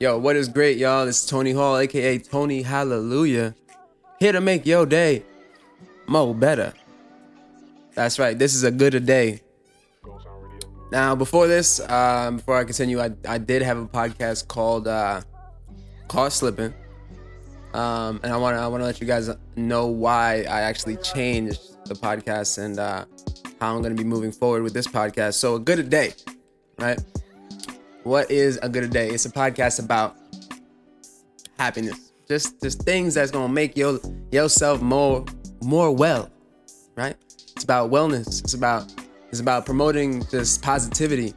[0.00, 1.08] Yo, what is great, y'all?
[1.08, 3.52] It's Tony Hall, aka Tony Hallelujah,
[4.20, 5.24] here to make your day
[6.06, 6.72] mo better.
[7.94, 8.38] That's right.
[8.38, 9.40] This is a Gooder Day.
[10.92, 15.22] Now, before this, um, before I continue, I, I did have a podcast called uh,
[16.06, 16.72] "Caught Slipping,"
[17.74, 20.94] um, and I want to I want to let you guys know why I actually
[20.98, 23.04] changed the podcast and uh,
[23.60, 25.34] how I'm going to be moving forward with this podcast.
[25.34, 26.12] So, a Gooder Day,
[26.78, 27.00] right?
[28.04, 29.08] What is a good day?
[29.08, 30.16] It's a podcast about
[31.58, 32.12] happiness.
[32.28, 33.98] Just just things that's gonna make your
[34.30, 35.24] yourself more
[35.62, 36.30] more well,
[36.94, 37.16] right?
[37.54, 38.42] It's about wellness.
[38.42, 38.92] It's about
[39.30, 41.34] it's about promoting just positivity.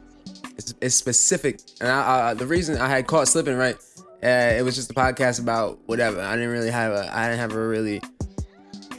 [0.56, 3.76] It's, it's specific, and I, I, the reason I had caught slipping, right?
[4.22, 6.20] Uh, it was just a podcast about whatever.
[6.20, 8.00] I didn't really have a I didn't have a really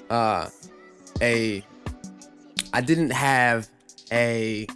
[0.10, 0.50] uh
[1.22, 1.66] a
[2.74, 3.70] I didn't have
[4.12, 4.68] a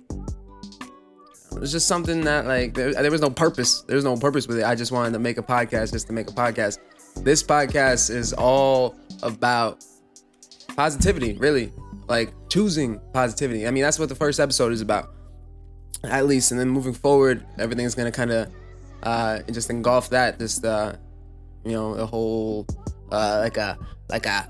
[1.58, 3.82] it was just something that like there, there was no purpose.
[3.82, 4.64] There was no purpose with it.
[4.64, 6.78] I just wanted to make a podcast just to make a podcast.
[7.24, 9.84] This podcast is all about
[10.76, 11.74] positivity, really.
[12.08, 13.66] Like choosing positivity.
[13.66, 15.16] I mean, that's what the first episode is about.
[16.04, 18.52] At least, and then moving forward, everything's gonna kind of
[19.02, 20.38] uh just engulf that.
[20.38, 20.94] Just uh,
[21.66, 22.68] you know, the whole
[23.12, 24.48] uh like a like a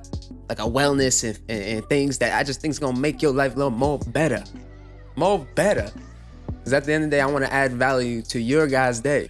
[0.50, 3.31] like a wellness and, and, and things that I just think is gonna make your
[3.31, 4.44] life a little more better,
[5.16, 5.89] more better.
[6.67, 8.99] Because at the end of the day, I want to add value to your guys'
[8.99, 9.29] day.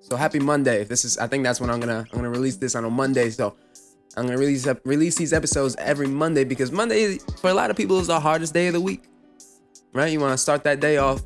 [0.00, 0.84] So happy Monday.
[0.84, 3.28] This is I think that's when I'm gonna I'm gonna release this on a Monday.
[3.28, 3.56] So
[4.16, 8.00] I'm gonna release release these episodes every Monday because Monday for a lot of people
[8.00, 9.04] is the hardest day of the week.
[9.92, 10.10] Right?
[10.10, 11.20] You want to start that day off,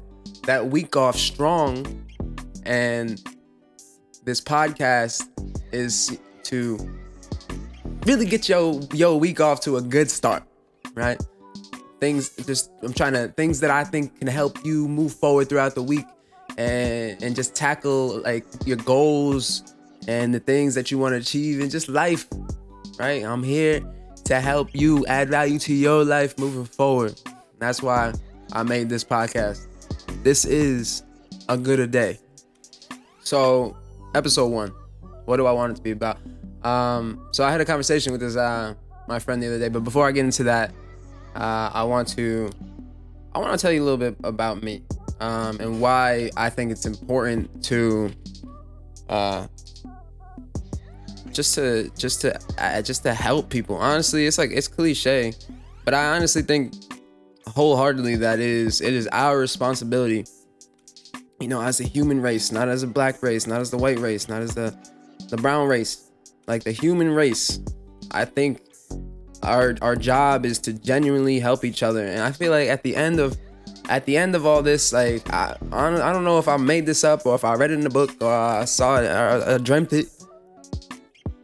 [0.46, 1.86] that week off strong,
[2.66, 3.22] and
[4.24, 5.28] this podcast
[5.70, 6.77] is to
[8.05, 10.42] really get your your week off to a good start,
[10.96, 11.22] right?
[12.03, 15.77] Things just I'm trying to things that I think can help you move forward throughout
[15.77, 16.05] the week
[16.58, 19.62] and and just tackle like your goals
[20.08, 22.27] and the things that you want to achieve in just life,
[22.98, 23.23] right?
[23.23, 23.80] I'm here
[24.25, 27.14] to help you add value to your life moving forward.
[27.61, 28.13] That's why
[28.52, 29.69] I made this podcast.
[30.24, 31.05] This is
[31.48, 32.19] a Gooder Day.
[33.20, 33.77] So,
[34.17, 34.73] episode 1.
[35.27, 36.19] What do I want it to be about?
[36.64, 38.74] Um, so I had a conversation with this uh,
[39.07, 40.73] my friend the other day, but before I get into that,
[41.35, 42.51] uh, I want to
[43.35, 44.83] I want to tell you a little bit about me
[45.20, 48.13] um, and why I think it's important to
[49.09, 49.47] uh,
[51.31, 53.77] just to just to uh, just to help people.
[53.77, 55.33] Honestly, it's like it's cliche,
[55.85, 56.75] but I honestly think
[57.47, 60.25] wholeheartedly that is it is our responsibility.
[61.41, 63.99] You know, as a human race, not as a black race, not as the white
[63.99, 64.77] race, not as the
[65.29, 66.11] the brown race,
[66.47, 67.61] like the human race.
[68.11, 68.61] I think
[69.42, 72.97] our our job is to genuinely help each other, and I feel like at the
[72.97, 73.36] end of
[73.89, 77.05] at the end of all this, like I, I don't, know if I made this
[77.05, 79.58] up or if I read it in the book or I saw it or I
[79.58, 80.07] dreamt it,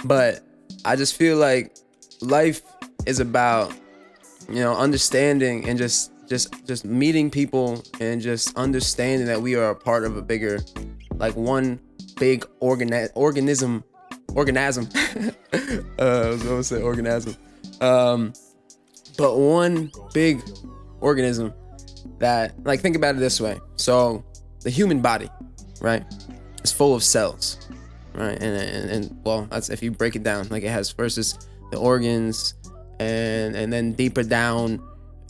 [0.04, 0.40] but
[0.84, 1.76] I just feel like
[2.20, 2.62] life
[3.06, 3.72] is about
[4.48, 9.70] you know understanding and just just just meeting people and just understanding that we are
[9.70, 10.60] a part of a bigger
[11.16, 11.80] like one
[12.16, 13.84] big organi- organism
[14.34, 14.88] organism.
[15.98, 17.36] Uh, I was gonna say organism
[17.80, 18.32] um
[19.16, 20.42] but one big
[21.00, 21.52] organism
[22.18, 23.58] that like think about it this way.
[23.76, 24.24] So
[24.60, 25.28] the human body
[25.80, 26.04] right
[26.62, 27.68] is full of cells
[28.18, 28.42] right?
[28.42, 31.38] And and, and well that's if you break it down like it has versus
[31.70, 32.54] the organs
[32.98, 34.80] and and then deeper down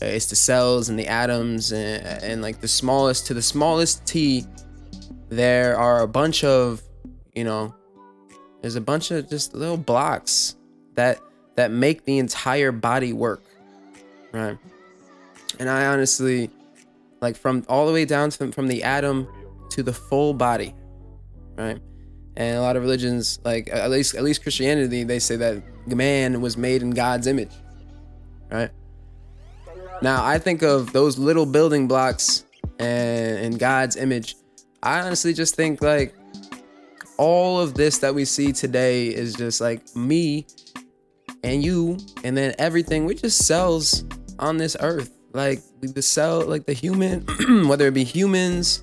[0.01, 4.07] uh, it's the cells and the atoms and, and like the smallest to the smallest
[4.07, 4.45] t
[5.29, 6.83] there are a bunch of
[7.35, 7.75] you know
[8.63, 10.57] there's a bunch of just little blocks
[10.95, 11.21] that
[11.59, 13.43] that make the entire body work
[14.31, 14.57] right?
[15.59, 16.51] And i honestly
[17.21, 19.27] like from all the way down to, from the atom
[19.71, 20.73] to the full body
[21.57, 21.81] right?
[22.37, 26.41] And a lot of religions like at least at least christianity they say that man
[26.41, 27.55] was made in god's image
[28.53, 28.71] right?
[30.01, 32.45] Now i think of those little building blocks
[32.79, 34.37] and in god's image.
[34.81, 36.15] I honestly just think like
[37.17, 40.47] all of this that we see today is just like me
[41.43, 44.05] and you and then everything we just cells
[44.39, 45.13] on this earth.
[45.33, 47.27] Like the cell like the human
[47.69, 48.83] whether it be humans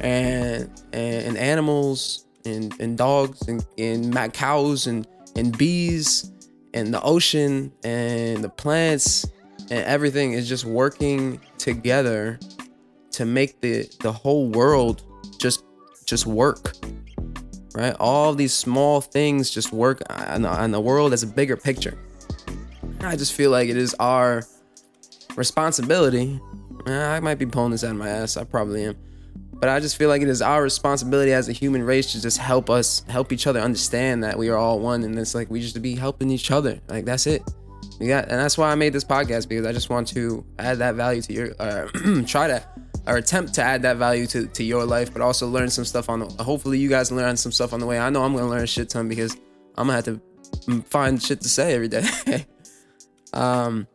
[0.00, 5.06] and and, and animals and, and dogs and, and cows and,
[5.36, 6.30] and bees
[6.74, 9.24] and the ocean and the plants
[9.70, 12.38] and everything is just working together
[13.12, 15.02] to make the the whole world
[15.38, 15.64] just
[16.04, 16.72] just work
[17.74, 17.94] right?
[17.98, 21.98] All these small things just work on the, on the world as a bigger picture.
[23.00, 24.44] I just feel like it is our
[25.36, 26.40] responsibility.
[26.86, 28.36] I might be pulling this out of my ass.
[28.36, 28.96] I probably am.
[29.54, 32.38] But I just feel like it is our responsibility as a human race to just
[32.38, 35.60] help us help each other understand that we are all one and it's like we
[35.60, 36.80] just be helping each other.
[36.88, 37.42] Like that's it.
[38.00, 40.96] Got and that's why I made this podcast because I just want to add that
[40.96, 41.86] value to your uh,
[42.26, 42.66] try to
[43.06, 46.08] or attempt to add that value to, to your life, but also learn some stuff
[46.08, 47.98] on the hopefully you guys learn some stuff on the way.
[47.98, 49.36] I know I'm gonna learn a shit ton because
[49.76, 52.06] I'm gonna have to find shit to say every day.
[53.32, 53.86] um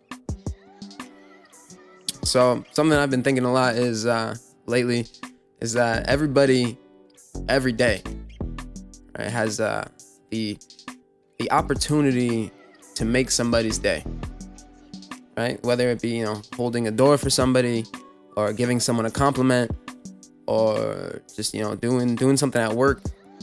[2.24, 4.36] so something I've been thinking a lot is uh
[4.66, 5.08] lately
[5.62, 6.78] is that everybody
[7.48, 8.04] every day
[9.18, 9.88] right, has uh
[10.30, 10.58] the
[11.40, 12.52] the opportunity
[12.96, 14.04] to make somebody's day.
[15.38, 15.64] Right?
[15.64, 17.86] Whether it be, you know, holding a door for somebody,
[18.40, 19.72] or giving someone a compliment
[20.48, 23.02] or just you know doing doing something at work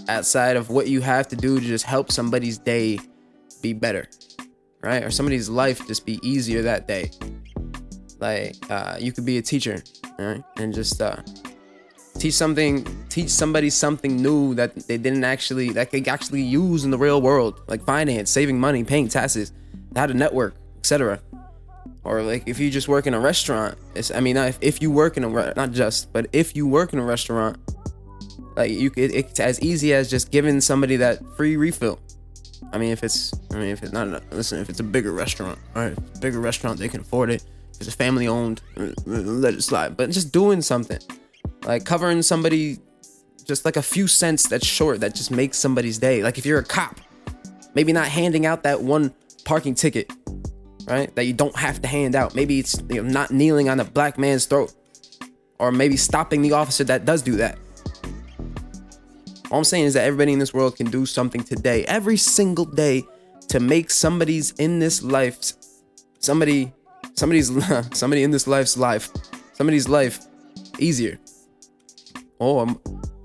[0.09, 2.99] outside of what you have to do to just help somebody's day
[3.63, 4.09] be better
[4.87, 5.03] right?
[5.03, 7.11] Or somebody's life just be easier that day.
[8.19, 9.83] Like uh, you could be a teacher
[10.19, 10.43] right?
[10.59, 11.17] And just uh,
[12.15, 16.91] teach something teach somebody something new that they didn't actually that they actually use in
[16.91, 19.53] the real world like finance saving money paying taxes
[19.95, 21.21] how to network etc
[22.07, 24.91] or like if you just work in a restaurant it's i mean if, if you
[24.91, 27.59] work in a not just but if you work in a restaurant
[28.57, 32.01] like you could it's as easy as just giving somebody that free refill.
[32.73, 35.59] I mean if it's i mean if it's not listen if it's a bigger restaurant
[35.77, 37.45] all right bigger restaurant they can afford it.
[37.75, 38.63] If it's a family owned
[39.05, 39.97] let it slide.
[39.97, 40.99] But just doing something
[41.65, 42.79] like covering somebody
[43.45, 46.23] just like a few cents that's short that just makes somebody's day.
[46.23, 46.99] Like if you're a cop
[47.75, 49.13] maybe not handing out that one
[49.45, 50.11] parking ticket
[50.87, 51.15] right?
[51.15, 52.35] That you don't have to hand out.
[52.35, 54.73] Maybe it's you know, not kneeling on a black man's throat,
[55.59, 57.59] or maybe stopping the officer that does do that.
[59.51, 62.65] All I'm saying is that everybody in this world can do something today, every single
[62.65, 63.05] day,
[63.49, 65.39] to make somebody's in this life,
[66.19, 66.73] somebody,
[67.15, 67.53] somebody's,
[67.93, 69.09] somebody in this life's life,
[69.53, 70.21] somebody's life
[70.79, 71.19] easier,
[72.39, 72.67] or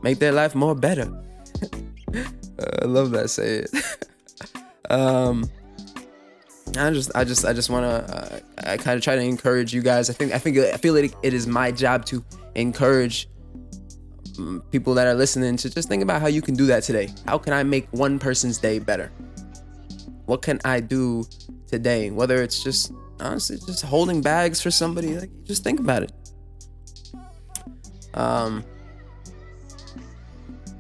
[0.04, 1.12] make their life more better.
[2.82, 3.72] I love that say it.
[4.92, 5.50] um,
[6.78, 8.40] I just, I just, I just want to, uh,
[8.72, 10.10] I kind of try to encourage you guys.
[10.10, 12.24] I think, I think, I feel like it is my job to
[12.56, 13.28] encourage
[14.34, 17.10] mm, people that are listening to just think about how you can do that today.
[17.26, 19.12] How can I make one person's day better?
[20.26, 21.26] What can I do
[21.68, 22.10] today?
[22.10, 26.14] Whether it's just honestly just holding bags for somebody, like just think about it.
[28.14, 28.64] Um,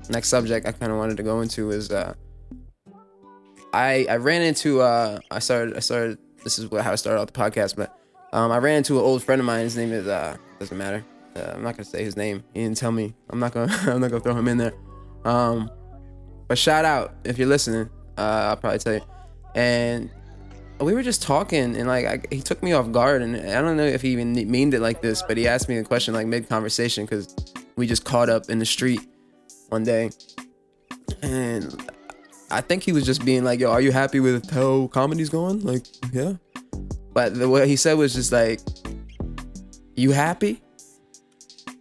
[0.09, 2.13] next subject I kind of wanted to go into is uh
[3.73, 7.31] I I ran into uh I started I started this is how I started out
[7.31, 7.97] the podcast, but
[8.33, 9.63] um I ran into an old friend of mine.
[9.63, 11.03] His name is uh doesn't matter.
[11.35, 12.43] Uh, I'm not gonna say his name.
[12.53, 13.13] He didn't tell me.
[13.29, 14.73] I'm not gonna I'm not gonna throw him in there.
[15.23, 15.69] Um,
[16.47, 17.89] but shout out if you're listening.
[18.17, 19.01] Uh, I'll probably tell you.
[19.55, 20.09] And
[20.79, 23.77] we were just talking, and like I, he took me off guard, and I don't
[23.77, 26.27] know if he even meaned it like this, but he asked me a question like
[26.27, 27.35] mid conversation because
[27.75, 29.01] we just caught up in the street
[29.69, 30.09] one day,
[31.21, 31.90] and
[32.51, 35.61] I think he was just being like, "Yo, are you happy with how comedy's going?"
[35.61, 36.33] Like, yeah.
[37.13, 38.59] But the what he said was just like,
[39.95, 40.61] "You happy?"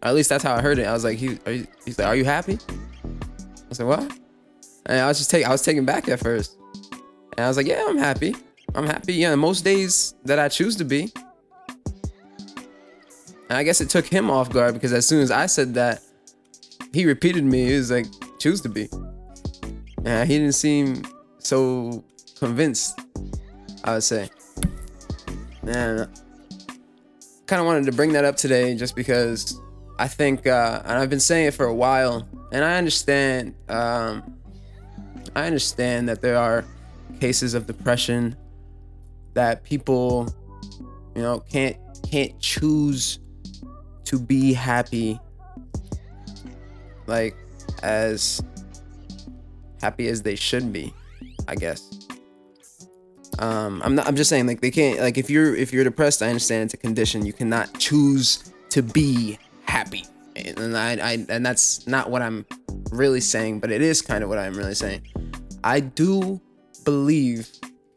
[0.02, 0.86] Or at least that's how I heard it.
[0.86, 2.58] I was like, he, you, he's like, "Are you happy?"
[3.70, 4.00] I said, "What?"
[4.86, 6.56] And I was just taking, I was taken back at first,
[7.36, 8.34] and I was like, "Yeah, I'm happy.
[8.74, 9.14] I'm happy.
[9.14, 11.12] Yeah, most days that I choose to be."
[13.48, 16.02] And I guess it took him off guard because as soon as I said that,
[16.92, 17.66] he repeated me.
[17.66, 18.06] He was like,
[18.38, 18.88] "Choose to be."
[20.04, 21.02] Yeah, he didn't seem
[21.38, 22.04] so
[22.38, 22.98] convinced.
[23.84, 24.28] I would say.
[25.62, 26.08] And
[27.46, 29.60] kind of wanted to bring that up today, just because
[29.98, 33.54] I think, uh, and I've been saying it for a while, and I understand.
[33.68, 34.36] Um,
[35.36, 36.64] I understand that there are
[37.20, 38.36] cases of depression
[39.34, 40.34] that people,
[41.14, 41.76] you know, can't
[42.08, 43.20] can't choose
[44.04, 45.20] to be happy
[47.06, 47.36] like
[47.82, 48.42] as
[49.80, 50.92] happy as they should be,
[51.48, 52.08] I guess.
[53.38, 54.06] Um, I'm not.
[54.06, 55.00] I'm just saying, like they can't.
[55.00, 57.24] Like if you're if you're depressed, I understand it's a condition.
[57.24, 60.04] You cannot choose to be happy,
[60.36, 62.44] and I, I and that's not what I'm
[62.90, 65.02] really saying, but it is kind of what I'm really saying.
[65.64, 66.40] I do
[66.84, 67.48] believe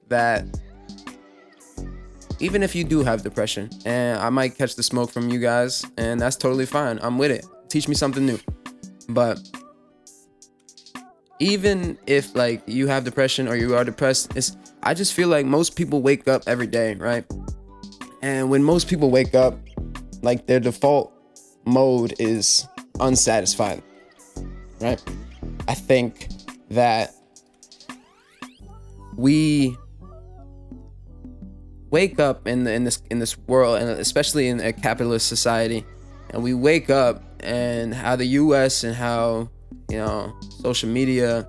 [0.07, 0.45] that
[2.39, 5.85] even if you do have depression, and I might catch the smoke from you guys,
[5.97, 6.99] and that's totally fine.
[7.01, 7.45] I'm with it.
[7.69, 8.39] Teach me something new,
[9.09, 9.39] but
[11.43, 15.45] even if like you have depression or you are depressed, it's I just feel like
[15.45, 17.25] most people wake up every day, right?
[18.21, 19.59] And when most people wake up,
[20.21, 21.11] like their default
[21.65, 22.65] mode is
[23.01, 23.83] unsatisfied,
[24.79, 25.03] right?
[25.67, 26.29] I think
[26.69, 27.13] that
[29.17, 29.75] we
[31.89, 35.85] wake up in the, in this in this world and especially in a capitalist society
[36.29, 39.49] and we wake up and how the US and how,
[39.93, 41.47] you know, social media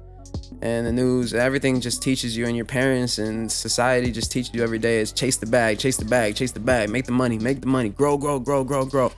[0.60, 4.62] and the news, everything just teaches you and your parents and society just teaches you
[4.62, 7.38] every day is chase the bag, chase the bag, chase the bag, make the money,
[7.38, 9.10] make the money, grow, grow, grow, grow, grow.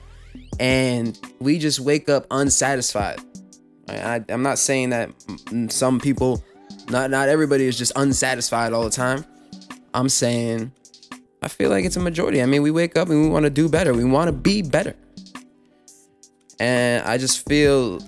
[0.59, 3.19] And we just wake up unsatisfied.
[3.89, 5.11] I, am not saying that
[5.69, 6.43] some people,
[6.89, 9.25] not not everybody is just unsatisfied all the time.
[9.93, 10.71] I'm saying
[11.41, 12.41] I feel like it's a majority.
[12.41, 13.93] I mean, we wake up and we want to do better.
[13.93, 14.95] We want to be better.
[16.59, 17.99] And I just feel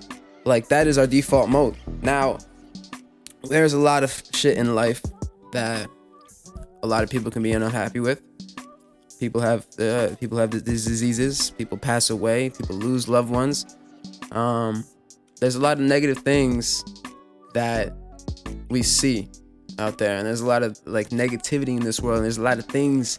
[0.50, 1.76] like that is our default mode.
[2.02, 2.38] Now,
[3.44, 5.02] there's a lot of shit in life
[5.52, 5.88] that
[6.82, 8.20] a lot of people can be unhappy with.
[9.18, 11.50] People have uh, people have these diseases.
[11.52, 12.50] People pass away.
[12.50, 13.76] People lose loved ones.
[14.32, 14.84] Um,
[15.40, 16.84] there's a lot of negative things
[17.54, 17.92] that
[18.70, 19.28] we see
[19.78, 22.18] out there, and there's a lot of like negativity in this world.
[22.18, 23.18] And there's a lot of things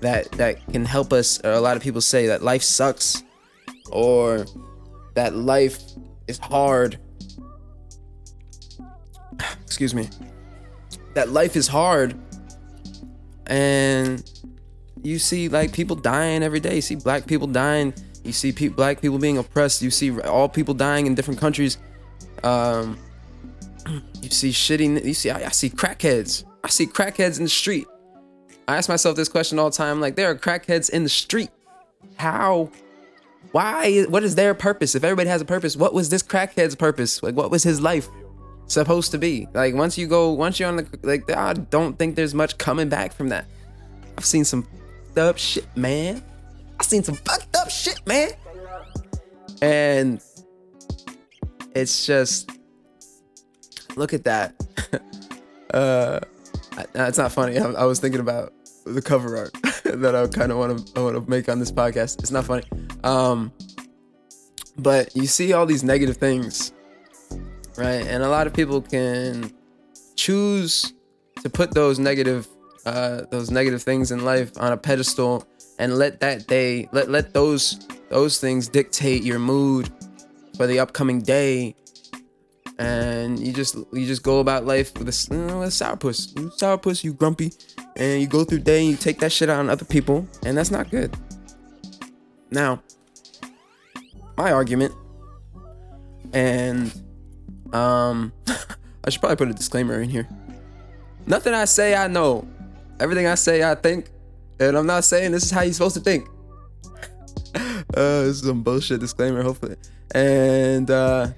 [0.00, 1.40] that that can help us.
[1.44, 3.24] Or a lot of people say that life sucks,
[3.90, 4.46] or
[5.14, 5.80] that life
[6.26, 6.98] is hard.
[9.62, 10.08] Excuse me.
[11.14, 12.14] That life is hard,
[13.46, 14.22] and
[15.02, 16.76] you see like people dying every day.
[16.76, 17.92] You see black people dying.
[18.24, 19.82] You see pe- black people being oppressed.
[19.82, 21.76] You see all people dying in different countries.
[22.44, 22.98] Um,
[24.22, 25.04] you see shitty.
[25.04, 26.44] You see I, I see crackheads.
[26.64, 27.86] I see crackheads in the street.
[28.68, 30.00] I ask myself this question all the time.
[30.00, 31.50] Like there are crackheads in the street.
[32.16, 32.70] How?
[33.52, 34.02] Why?
[34.02, 34.94] What is their purpose?
[34.94, 37.22] If everybody has a purpose, what was this crackhead's purpose?
[37.22, 38.08] Like what was his life?
[38.72, 39.48] supposed to be.
[39.54, 42.88] Like once you go, once you're on the like, I don't think there's much coming
[42.88, 43.46] back from that.
[44.16, 46.22] I've seen some fucked up shit, man.
[46.78, 48.30] I've seen some fucked up shit, man.
[49.60, 50.22] And
[51.74, 52.50] it's just
[53.96, 54.54] look at that.
[55.74, 56.20] uh,
[56.94, 57.58] it's not funny.
[57.58, 58.52] I, I, was thinking about
[58.84, 59.52] the cover art
[59.84, 62.18] that I kind of want to I want to make on this podcast.
[62.20, 62.64] It's not funny.
[63.04, 63.52] Um,
[64.78, 66.72] but you see all these negative things,
[67.76, 68.06] right?
[68.06, 69.52] And a lot of people can
[70.16, 70.94] choose
[71.42, 72.48] to put those negative
[72.84, 75.46] uh, those negative things in life on a pedestal
[75.78, 79.90] and let that day let let those those things dictate your mood
[80.56, 81.74] for the upcoming day.
[82.78, 86.32] And you just you just go about life with a, a sourpuss.
[86.58, 87.52] Sourpuss you grumpy
[87.96, 90.56] and you go through day and you take that shit out on other people and
[90.56, 91.14] that's not good
[92.52, 92.80] now
[94.36, 94.94] my argument
[96.32, 96.92] and
[97.72, 98.32] um
[99.04, 100.28] i should probably put a disclaimer in here
[101.26, 102.46] nothing i say i know
[103.00, 104.12] everything i say i think
[104.62, 106.28] and I'm not saying this is how you're supposed to think.
[107.54, 109.76] uh, this is some bullshit disclaimer, hopefully.
[110.14, 111.28] And uh,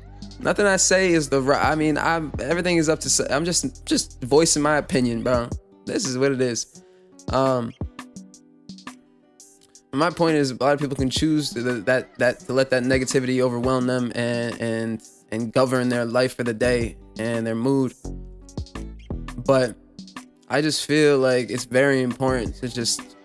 [0.41, 1.65] nothing I say is the right.
[1.65, 3.35] I mean, I'm everything is up to.
[3.35, 5.49] I'm just just voicing my opinion, bro.
[5.87, 6.85] This is what it is.
[7.33, 7.73] Um,
[9.97, 12.83] my point is, a lot of people can choose to, that that to let that
[12.83, 17.93] negativity overwhelm them and and and govern their life for the day and their mood.
[19.37, 19.77] But
[20.49, 23.17] I just feel like it's very important to just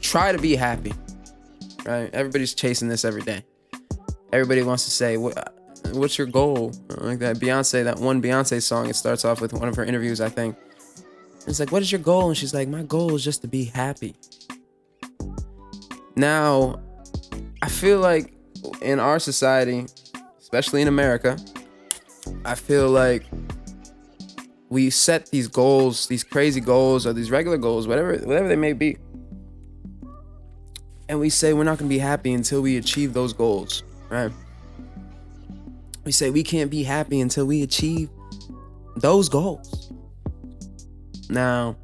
[0.00, 0.92] try to be happy.
[1.84, 2.10] Right?
[2.12, 3.44] Everybody's chasing this every day.
[4.32, 5.56] Everybody wants to say, "What?
[5.92, 8.88] What's your goal?" Like that Beyonce, that one Beyonce song.
[8.88, 10.56] It starts off with one of her interviews, I think.
[11.46, 13.64] It's like, "What is your goal?" And she's like, "My goal is just to be
[13.64, 14.14] happy."
[16.16, 16.80] Now,
[17.62, 18.34] I feel like
[18.80, 19.86] in our society,
[20.38, 21.38] especially in America,
[22.44, 23.24] I feel like
[24.68, 28.72] we set these goals, these crazy goals or these regular goals, whatever whatever they may
[28.72, 28.96] be.
[31.08, 34.32] And we say we're not going to be happy until we achieve those goals, right?
[36.04, 38.08] We say we can't be happy until we achieve
[38.96, 39.92] those goals.
[41.28, 41.76] Now,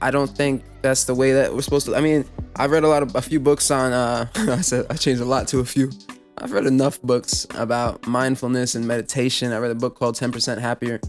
[0.00, 1.96] I don't think that's the way that we're supposed to.
[1.96, 2.24] I mean,
[2.56, 3.92] I've read a lot of a few books on.
[3.92, 5.90] Uh, I said I changed a lot to a few.
[6.38, 9.52] I've read enough books about mindfulness and meditation.
[9.52, 11.00] I read a book called 10% Happier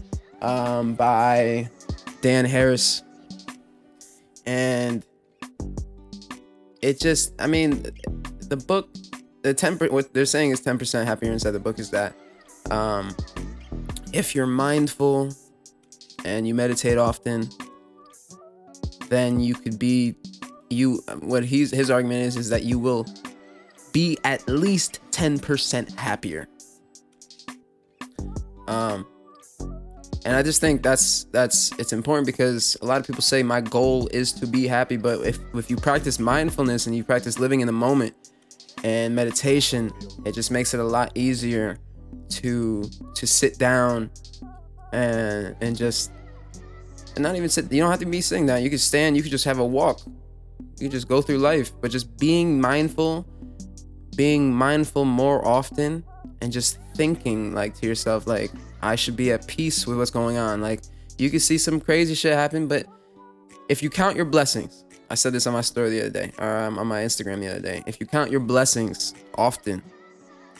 [0.42, 1.68] um, by
[2.20, 3.02] Dan Harris.
[4.46, 5.04] And
[6.82, 7.84] it just, I mean,
[8.48, 8.88] the book,
[9.42, 12.14] the 10 what they're saying is 10% happier inside the book is that
[12.70, 13.14] um,
[14.12, 15.34] if you're mindful
[16.24, 17.48] and you meditate often,
[19.14, 20.16] then you could be
[20.70, 23.06] you what he's his argument is is that you will
[23.92, 26.48] be at least 10% happier.
[28.66, 29.06] Um
[30.26, 33.60] and I just think that's that's it's important because a lot of people say my
[33.60, 37.60] goal is to be happy, but if if you practice mindfulness and you practice living
[37.60, 38.14] in the moment
[38.82, 39.92] and meditation,
[40.24, 41.78] it just makes it a lot easier
[42.30, 44.10] to to sit down
[44.92, 46.10] and and just
[47.14, 48.62] and not even sit you don't have to be sitting down.
[48.62, 50.00] You can stand, you could just have a walk.
[50.06, 53.26] You can just go through life, but just being mindful
[54.16, 56.04] being mindful more often
[56.40, 58.50] and just thinking like to yourself like
[58.82, 60.60] I should be at peace with what's going on.
[60.60, 60.82] Like
[61.18, 62.86] you can see some crazy shit happen, but
[63.68, 66.58] if you count your blessings, I said this on my story the other day, or
[66.58, 67.82] um, on my Instagram the other day.
[67.86, 69.82] If you count your blessings often,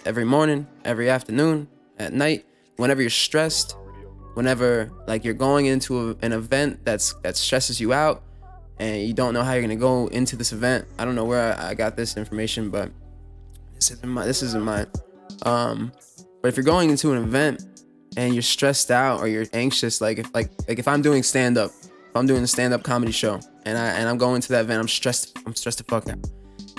[0.06, 1.68] every morning, every afternoon,
[1.98, 2.46] at night,
[2.76, 3.76] whenever you're stressed,
[4.34, 8.22] whenever like you're going into a, an event that's that stresses you out,
[8.78, 10.86] and you don't know how you're gonna go into this event.
[10.98, 12.90] I don't know where I, I got this information, but
[13.74, 14.86] this isn't my this isn't mine.
[15.42, 15.92] Um,
[16.42, 17.64] but if you're going into an event
[18.16, 21.56] and you're stressed out or you're anxious, like if like like if I'm doing stand
[21.56, 24.48] up, if I'm doing a stand up comedy show and I and I'm going to
[24.50, 25.38] that event, I'm stressed.
[25.46, 26.18] I'm stressed the fuck out,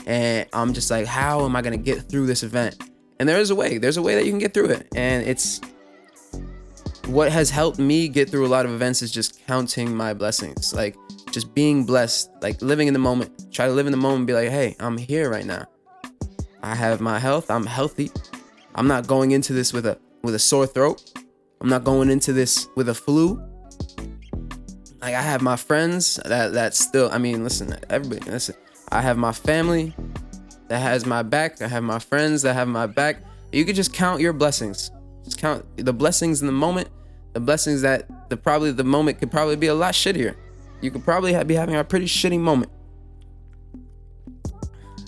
[0.06, 2.76] and I'm just like, how am I gonna get through this event?
[3.20, 3.78] And there is a way.
[3.78, 5.62] There's a way that you can get through it, and it's
[7.08, 10.74] what has helped me get through a lot of events is just counting my blessings,
[10.74, 10.96] like
[11.32, 13.52] just being blessed, like living in the moment.
[13.52, 15.66] Try to live in the moment, be like, hey, I'm here right now.
[16.64, 17.52] I have my health.
[17.52, 18.12] I'm healthy.
[18.74, 21.02] I'm not going into this with a with a sore throat.
[21.62, 23.42] I'm not going into this with a flu.
[25.02, 27.10] Like I have my friends that that still.
[27.12, 28.56] I mean, listen, everybody, listen.
[28.92, 29.96] I have my family
[30.68, 31.62] that has my back.
[31.62, 33.18] I have my friends that have my back.
[33.52, 34.90] You could just count your blessings.
[35.26, 36.90] Just count the blessings in the moment.
[37.34, 40.36] The blessings that the probably the moment could probably be a lot shittier.
[40.82, 42.72] You could probably be having a pretty shitty moment.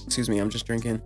[0.06, 1.02] Excuse me, I'm just drinking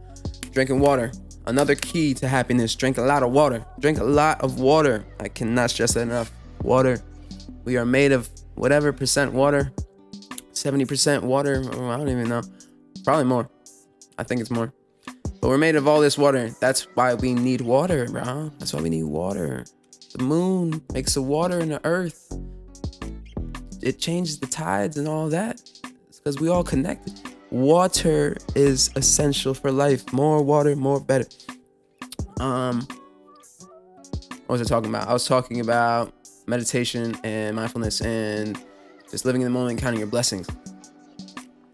[0.51, 1.11] drinking water.
[1.45, 3.65] Another key to happiness: drink a lot of water.
[3.79, 5.05] Drink a lot of water.
[5.19, 6.31] I cannot stress that enough.
[6.63, 7.03] Water.
[7.65, 9.71] We are made of whatever percent water.
[10.53, 11.63] 70% water.
[11.73, 12.41] Oh, I don't even know.
[13.03, 13.49] Probably more.
[14.17, 14.73] I think it's more.
[15.41, 16.51] But we're made of all this water.
[16.59, 18.51] That's why we need water, bro.
[18.59, 19.65] That's why we need water.
[20.13, 22.31] The moon makes the water in the earth.
[23.81, 25.59] It changes the tides and all that.
[26.09, 27.19] It's because we all connected.
[27.49, 30.13] Water is essential for life.
[30.13, 31.25] More water, more better.
[32.39, 32.87] Um,
[34.45, 35.07] what was I talking about?
[35.07, 36.13] I was talking about
[36.45, 38.63] meditation and mindfulness and
[39.09, 40.47] just living in the moment, counting your blessings.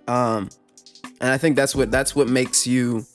[0.07, 0.49] Um,
[1.19, 3.05] and I think that's what that's what makes you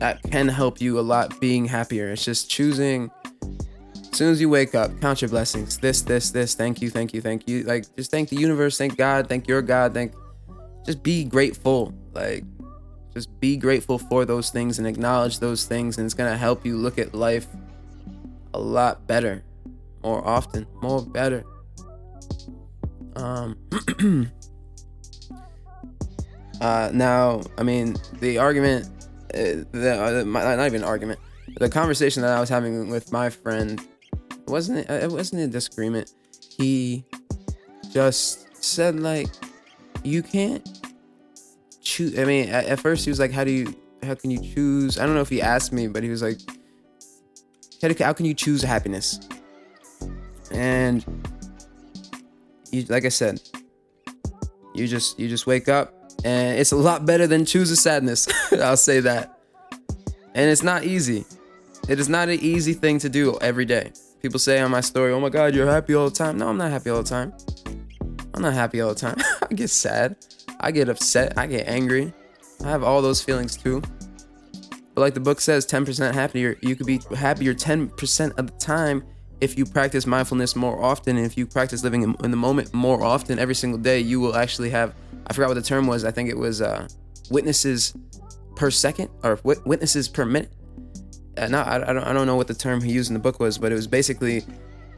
[0.00, 2.10] that can help you a lot being happier.
[2.10, 3.10] It's just choosing
[4.10, 5.78] as soon as you wake up, count your blessings.
[5.78, 7.62] This, this, this, thank you, thank you, thank you.
[7.62, 10.12] Like just thank the universe, thank God, thank your God, thank
[10.84, 11.94] just be grateful.
[12.12, 12.44] Like
[13.12, 16.76] just be grateful for those things and acknowledge those things and it's gonna help you
[16.76, 17.46] look at life
[18.54, 19.44] a lot better,
[20.02, 21.44] more often, more better.
[23.16, 23.58] Um
[26.62, 28.88] uh now, I mean, the argument
[29.32, 31.20] the, uh, not even an argument.
[31.58, 33.80] The conversation that I was having with my friend
[34.46, 36.12] wasn't it, it wasn't a disagreement.
[36.56, 37.04] He
[37.92, 39.28] just said like,
[40.04, 40.66] you can't
[41.80, 42.18] choose.
[42.18, 44.98] I mean, at, at, first he was like, how do you, how can you choose?
[44.98, 46.38] I don't know if he asked me, but he was like,
[47.98, 49.20] how can you choose happiness?
[50.50, 51.04] And
[52.70, 53.40] you, like I said,
[54.74, 58.28] you just you just wake up and it's a lot better than choose a sadness.
[58.52, 59.38] I'll say that.
[60.34, 61.24] And it's not easy.
[61.88, 63.92] It is not an easy thing to do every day.
[64.22, 66.58] People say on my story, "Oh my God, you're happy all the time." No, I'm
[66.58, 67.32] not happy all the time.
[68.34, 69.16] I'm not happy all the time.
[69.50, 70.16] I get sad.
[70.60, 71.36] I get upset.
[71.38, 72.12] I get angry.
[72.64, 73.82] I have all those feelings too.
[74.94, 76.56] But like the book says, 10% happier.
[76.60, 79.04] You could be happier 10% of the time
[79.40, 81.16] if you practice mindfulness more often.
[81.16, 84.36] And if you practice living in the moment more often every single day, you will
[84.36, 84.94] actually have
[85.26, 86.04] I forgot what the term was.
[86.04, 86.88] I think it was uh,
[87.30, 87.94] witnesses
[88.56, 90.52] per second or witnesses per minute.
[91.36, 93.20] Uh, not, I, I, don't, I don't know what the term he used in the
[93.20, 94.44] book was, but it was basically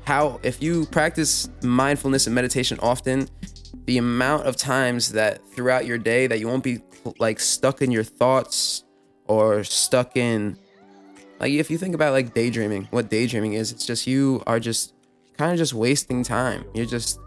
[0.05, 3.29] how if you practice mindfulness and meditation often,
[3.85, 6.81] the amount of times that throughout your day that you won't be
[7.19, 8.85] like stuck in your thoughts
[9.27, 10.57] or stuck in
[11.43, 14.95] like if you think about like daydreaming, what daydreaming is, it's just you are just
[15.37, 16.65] kind of just wasting time.
[16.73, 17.19] You're just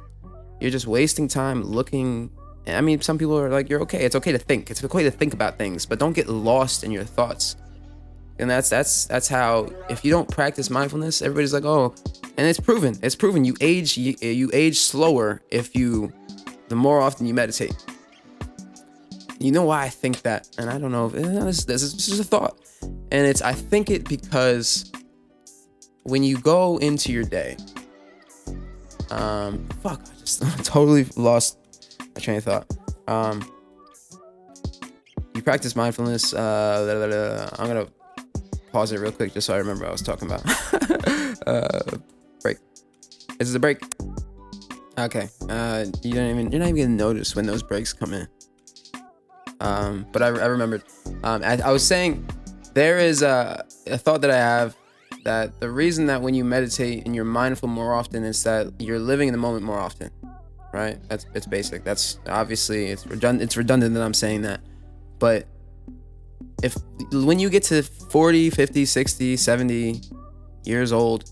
[0.60, 2.32] you're just wasting time looking
[2.68, 4.04] I mean, some people are like, you're okay.
[4.04, 4.72] It's okay to think.
[4.72, 7.58] It's okay to think about things, but don't get lost in your thoughts.
[8.40, 11.94] And that's that's that's how if you don't practice mindfulness, everybody's like, oh,
[12.38, 12.98] and it's proven.
[13.02, 13.46] It's proven.
[13.46, 16.12] You age you, you age slower if you
[16.68, 17.76] the more often you meditate.
[19.40, 21.10] You know why I think that, and I don't know.
[21.10, 22.58] This, this is just a thought,
[23.12, 24.92] and it's I think it because
[26.04, 27.58] when you go into your day,
[29.12, 31.58] um, fuck, I just totally lost
[32.00, 32.72] my train of thought.
[33.08, 33.50] Um,
[35.34, 36.34] you practice mindfulness.
[36.34, 37.50] Uh, blah, blah, blah.
[37.60, 37.88] I'm gonna
[38.72, 41.48] pause it real quick just so I remember what I was talking about.
[41.48, 41.98] uh,
[42.42, 42.58] break.
[43.38, 43.84] This is a break.
[44.98, 45.28] Okay.
[45.50, 48.28] Uh, you don't even you're not even gonna notice when those breaks come in.
[49.60, 50.84] Um, but I, I remembered.
[51.24, 52.26] Um, I, I was saying
[52.76, 54.76] there is a, a thought that I have
[55.24, 59.00] that the reason that when you meditate and you're mindful more often is that you're
[59.00, 60.12] living in the moment more often,
[60.72, 61.00] right?
[61.10, 61.84] That's it's basic.
[61.84, 63.44] That's obviously it's redundant.
[63.44, 64.62] It's redundant that I'm saying that,
[65.18, 65.48] but
[66.62, 66.76] if
[67.12, 70.02] when you get to 40, 50, 60, 70
[70.64, 71.30] years old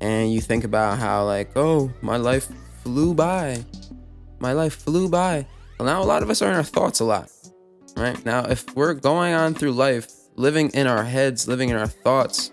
[0.00, 2.48] and you think about how like, oh, my life
[2.82, 3.64] flew by.
[4.38, 5.46] My life flew by.
[5.78, 7.30] Well, now a lot of us are in our thoughts a lot.
[7.96, 8.22] Right?
[8.24, 10.08] Now, if we're going on through life
[10.40, 12.50] living in our heads, living in our thoughts,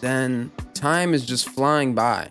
[0.00, 2.30] then time is just flying by.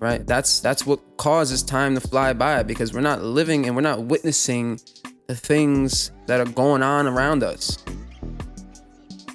[0.00, 0.24] Right?
[0.24, 4.04] That's that's what causes time to fly by because we're not living and we're not
[4.04, 4.80] witnessing
[5.26, 7.84] the things that are going on around us.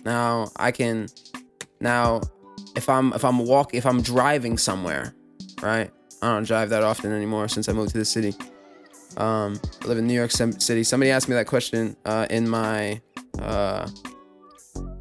[0.06, 1.08] Now, I can
[1.82, 2.22] now
[2.78, 5.13] if I'm if I'm walking if I'm driving somewhere,
[5.62, 5.91] right?
[6.22, 8.34] I don't drive that often anymore since I moved to the city.
[9.17, 10.84] Um, I live in New York City.
[10.84, 13.02] Somebody asked me that question uh, in my
[13.39, 13.88] uh,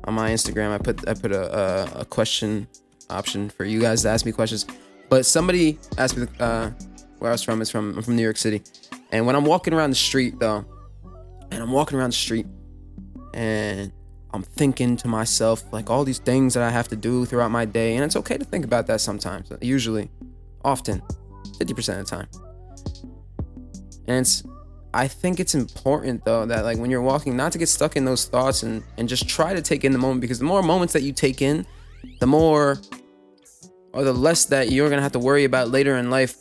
[0.04, 0.72] on my Instagram.
[0.72, 2.66] I put I put a, a, a, question
[3.10, 4.66] option for you guys to ask me questions.
[5.08, 6.70] But somebody asked me uh,
[7.18, 7.60] where I was from.
[7.60, 8.62] Is from I'm from New York City,
[9.10, 10.64] and when I'm walking around the street though,
[11.50, 12.46] and I'm walking around the street,
[13.34, 13.92] and
[14.32, 17.64] I'm thinking to myself like all these things that I have to do throughout my
[17.64, 19.52] day, and it's okay to think about that sometimes.
[19.60, 20.10] Usually,
[20.64, 21.02] often,
[21.58, 22.28] 50% of the time.
[24.06, 24.42] And it's
[24.94, 28.04] I think it's important though that like when you're walking, not to get stuck in
[28.04, 30.92] those thoughts and and just try to take in the moment because the more moments
[30.92, 31.66] that you take in,
[32.20, 32.78] the more
[33.92, 36.36] or the less that you're gonna have to worry about later in life.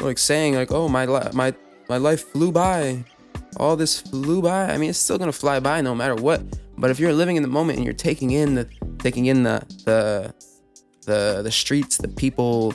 [0.00, 1.54] Like saying like, oh my my
[1.88, 3.04] my life flew by,
[3.58, 4.70] all this flew by.
[4.70, 6.42] I mean, it's still gonna fly by no matter what.
[6.78, 9.62] But if you're living in the moment and you're taking in the taking in the
[9.84, 10.34] the
[11.06, 12.74] the the streets, the people,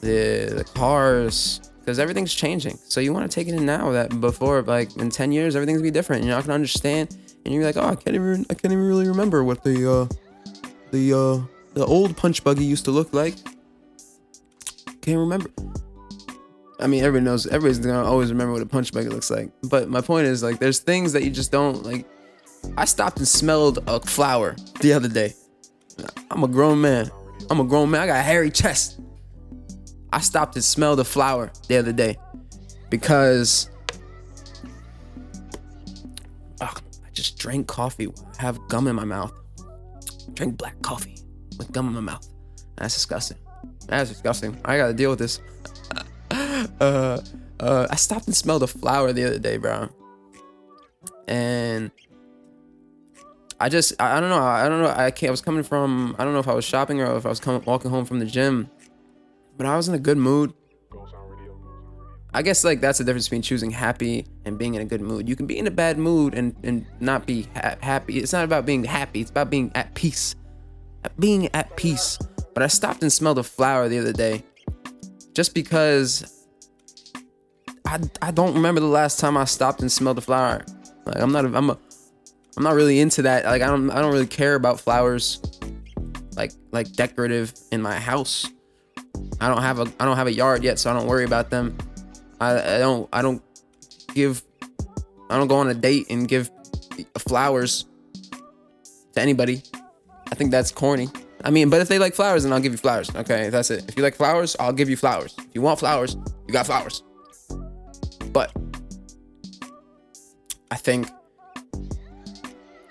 [0.00, 2.78] the the cars, because everything's changing.
[2.84, 5.78] So you want to take it in now that before, like in 10 years, everything's
[5.78, 6.24] gonna be different.
[6.24, 9.08] You're not gonna understand, and you're like, oh, I can't even, I can't even really
[9.08, 10.06] remember what the, uh,
[10.90, 13.34] the, uh, the old punch buggy used to look like.
[15.00, 15.50] Can't remember.
[16.78, 19.50] I mean, everybody knows, everybody's gonna always remember what a punch buggy looks like.
[19.64, 22.06] But my point is, like, there's things that you just don't like.
[22.76, 25.34] I stopped and smelled a flower the other day.
[26.30, 27.10] I'm a grown man.
[27.50, 28.02] I'm a grown man.
[28.02, 29.00] I got a hairy chest.
[30.12, 32.18] I stopped and smelled a flower the other day
[32.90, 33.70] because
[36.60, 36.68] I
[37.12, 39.32] just drank coffee, I have gum in my mouth.
[40.34, 41.16] Drink black coffee
[41.58, 42.26] with gum in my mouth.
[42.76, 43.38] That's disgusting.
[43.86, 44.56] That's disgusting.
[44.64, 45.40] I gotta deal with this.
[46.80, 47.20] uh,
[47.58, 49.88] uh, I stopped and smelled a flower the other day, bro.
[51.26, 51.90] And
[53.58, 54.88] I just, I, I don't know, I don't know.
[54.88, 55.12] I.
[55.12, 57.40] I was coming from, I don't know if I was shopping or if I was
[57.40, 58.70] coming walking home from the gym
[59.60, 60.54] but I was in a good mood.
[62.32, 65.28] I guess like that's the difference between choosing happy and being in a good mood.
[65.28, 68.20] You can be in a bad mood and and not be ha- happy.
[68.20, 69.20] It's not about being happy.
[69.20, 70.34] It's about being at peace.
[71.18, 72.18] Being at peace.
[72.54, 74.44] But I stopped and smelled a flower the other day,
[75.34, 76.46] just because
[77.84, 80.64] I I don't remember the last time I stopped and smelled a flower.
[81.04, 81.78] Like I'm not a, I'm a
[82.56, 83.44] I'm not really into that.
[83.44, 85.38] Like I don't I don't really care about flowers
[86.34, 88.48] like like decorative in my house.
[89.40, 91.50] I don't have a I don't have a yard yet, so I don't worry about
[91.50, 91.76] them.
[92.40, 93.42] I, I don't I don't
[94.14, 94.42] give
[95.30, 96.50] I don't go on a date and give
[97.18, 97.86] flowers
[99.12, 99.62] to anybody.
[100.30, 101.08] I think that's corny.
[101.42, 103.14] I mean, but if they like flowers, then I'll give you flowers.
[103.14, 103.88] Okay, that's it.
[103.88, 105.34] If you like flowers, I'll give you flowers.
[105.38, 107.02] If you want flowers, you got flowers.
[108.32, 108.52] But
[110.70, 111.08] I think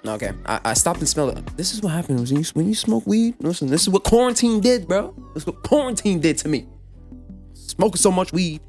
[0.10, 1.46] Okay, I, I stopped and smelled it.
[1.58, 3.36] This is what happens when you when you smoke weed.
[3.40, 5.14] Listen, this is what quarantine did, bro.
[5.34, 6.68] This is what quarantine did to me.
[7.54, 8.62] Smoking so much weed,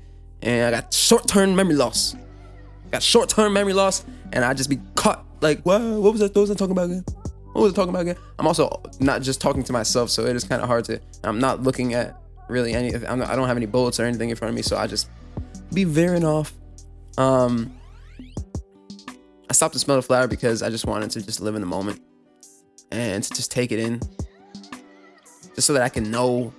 [0.43, 2.15] and I got short-term memory loss.
[2.91, 5.25] got short-term memory loss, and I just be caught.
[5.41, 5.81] Like, what?
[5.81, 6.35] What was that?
[6.35, 7.05] What was I talking about again?
[7.53, 8.17] What was I talking about again?
[8.39, 11.01] I'm also not just talking to myself, so it is kind of hard to.
[11.25, 12.95] I'm not looking at really any.
[12.95, 14.87] I'm not, I don't have any bullets or anything in front of me, so I
[14.87, 15.09] just
[15.73, 16.53] be veering off.
[17.19, 17.75] Um,
[19.51, 21.67] I stopped to smell the flower because I just wanted to just live in the
[21.67, 22.01] moment
[22.93, 24.01] and to just take it in,
[25.57, 26.55] just so that I can know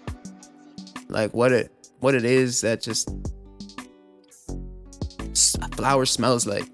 [1.07, 3.09] like what it what it is that just
[5.61, 6.65] a flower smells like.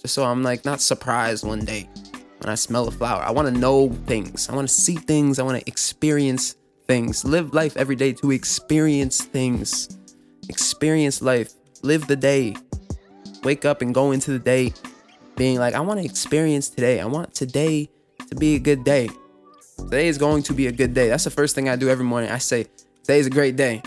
[0.00, 1.88] Just so I'm like not surprised one day
[2.38, 3.22] when I smell a flower.
[3.22, 4.48] I want to know things.
[4.48, 5.38] I want to see things.
[5.38, 6.56] I want to experience
[6.88, 7.24] things.
[7.24, 9.96] Live life every day to experience things.
[10.48, 11.52] Experience life.
[11.82, 12.56] Live the day.
[13.44, 14.72] Wake up and go into the day
[15.36, 17.00] being like, I want to experience today.
[17.00, 17.90] I want today
[18.28, 19.08] to be a good day.
[19.78, 21.08] Today is going to be a good day.
[21.08, 22.30] That's the first thing I do every morning.
[22.30, 22.66] I say,
[23.02, 23.82] Today is a great day.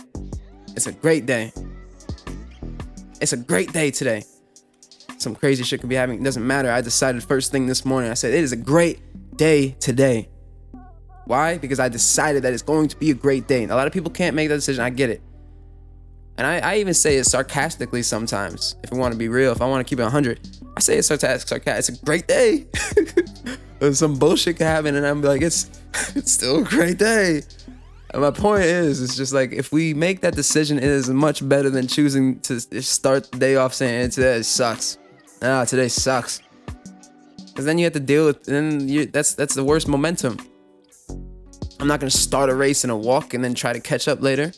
[0.75, 1.53] It's a great day.
[3.21, 4.23] It's a great day today.
[5.17, 6.19] Some crazy shit could be happening.
[6.19, 6.69] It doesn't matter.
[6.69, 8.11] I decided first thing this morning.
[8.11, 8.99] I said, It is a great
[9.37, 10.29] day today.
[11.25, 11.57] Why?
[11.57, 13.63] Because I decided that it's going to be a great day.
[13.63, 14.83] A lot of people can't make that decision.
[14.83, 15.21] I get it.
[16.37, 18.75] And I, I even say it sarcastically sometimes.
[18.83, 20.39] If I want to be real, if I want to keep it 100,
[20.75, 21.63] I say it sarcastic.
[21.65, 22.65] It's a great day.
[23.93, 25.69] Some bullshit can happen, and I'm like, it's
[26.15, 27.43] it's still a great day.
[28.11, 31.47] And my point is, it's just like if we make that decision, it is much
[31.47, 34.97] better than choosing to start the day off saying today sucks.
[35.41, 36.41] Ah, today sucks.
[37.47, 40.37] Because then you have to deal with, then you, that's that's the worst momentum.
[41.79, 44.21] I'm not gonna start a race in a walk and then try to catch up
[44.21, 44.51] later.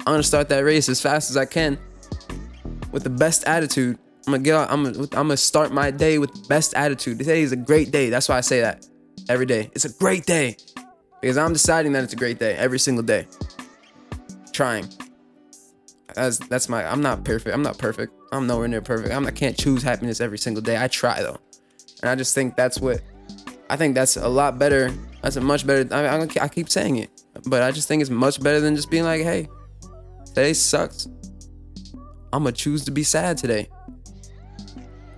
[0.00, 1.78] I'm gonna start that race as fast as I can
[2.92, 3.98] with the best attitude.
[4.26, 7.18] I'm gonna get out, I'm gonna, I'm gonna start my day with the best attitude.
[7.18, 8.10] Today is a great day.
[8.10, 8.86] That's why I say that
[9.28, 9.70] every day.
[9.74, 10.56] It's a great day
[11.20, 13.26] because I'm deciding that it's a great day every single day.
[14.52, 14.88] Trying.
[16.14, 16.84] That's that's my.
[16.84, 17.54] I'm not perfect.
[17.54, 18.12] I'm not perfect.
[18.32, 19.14] I'm nowhere near perfect.
[19.14, 20.82] I'm, I can't choose happiness every single day.
[20.82, 21.38] I try though,
[22.02, 23.00] and I just think that's what.
[23.68, 24.92] I think that's a lot better.
[25.22, 25.94] That's a much better.
[25.94, 27.10] I, I, I keep saying it,
[27.46, 29.48] but I just think it's much better than just being like, "Hey,
[30.34, 31.08] today sucks.
[32.32, 33.68] I'm gonna choose to be sad today."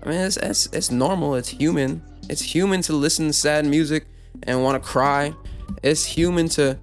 [0.02, 1.34] I mean, it's, it's it's normal.
[1.36, 2.02] It's human.
[2.28, 4.06] It's human to listen to sad music
[4.44, 5.34] and want to cry.
[5.82, 6.78] It's human to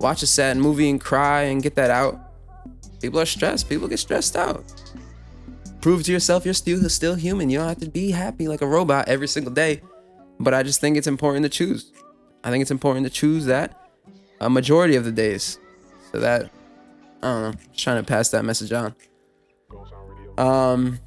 [0.00, 2.18] watch a sad movie and cry and get that out.
[3.00, 3.68] People are stressed.
[3.68, 4.64] People get stressed out.
[5.80, 7.48] Prove to yourself you're still still human.
[7.48, 9.80] You don't have to be happy like a robot every single day.
[10.40, 11.92] But I just think it's important to choose.
[12.44, 13.88] I think it's important to choose that
[14.40, 15.58] a majority of the days.
[16.12, 16.50] So that
[17.22, 17.52] I don't know.
[17.72, 18.94] Just trying to pass that message on.
[20.36, 20.98] Um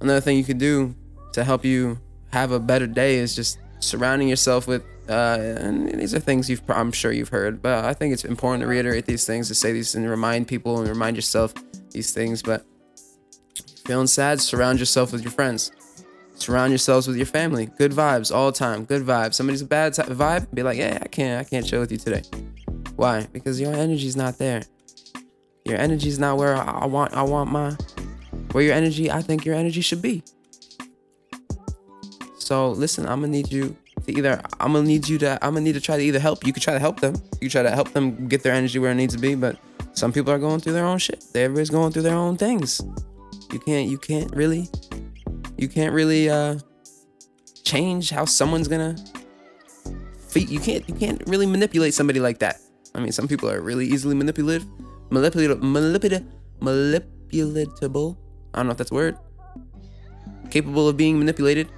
[0.00, 0.94] another thing you could do
[1.32, 1.98] to help you
[2.32, 6.62] have a better day is just surrounding yourself with uh, and these are things you've
[6.68, 9.72] I'm sure you've heard, but I think it's important to reiterate these things, to say
[9.72, 11.52] these and remind people and remind yourself
[11.90, 12.42] these things.
[12.42, 12.64] But
[13.84, 15.72] feeling sad, surround yourself with your friends.
[16.36, 17.66] Surround yourselves with your family.
[17.66, 18.84] Good vibes all the time.
[18.84, 19.34] Good vibes.
[19.34, 21.98] Somebody's a bad t- vibe, be like, yeah, I can't, I can't chill with you
[21.98, 22.22] today.
[22.94, 23.26] Why?
[23.32, 24.62] Because your energy's not there.
[25.64, 27.14] Your energy's not where I, want.
[27.14, 27.76] I want my
[28.52, 29.10] where your energy.
[29.10, 30.22] I think your energy should be.
[32.38, 35.60] So listen, I'm gonna need you to either I'm gonna need you to I'm gonna
[35.60, 36.46] need to try to either help.
[36.46, 37.14] You could try to help them.
[37.40, 39.56] You try to help them get their energy where it needs to be, but
[39.92, 41.24] some people are going through their own shit.
[41.34, 42.80] Everybody's going through their own things.
[43.52, 44.68] You can't you can't really
[45.56, 46.58] you can't really uh
[47.64, 48.96] change how someone's gonna
[50.34, 52.60] you can't you can't really manipulate somebody like that.
[52.94, 54.66] I mean some people are really easily manipulative
[55.10, 56.26] manipulative manipulative
[56.60, 58.16] manipulatable.
[58.54, 59.16] I don't know if that's a word.
[60.50, 61.68] Capable of being manipulated.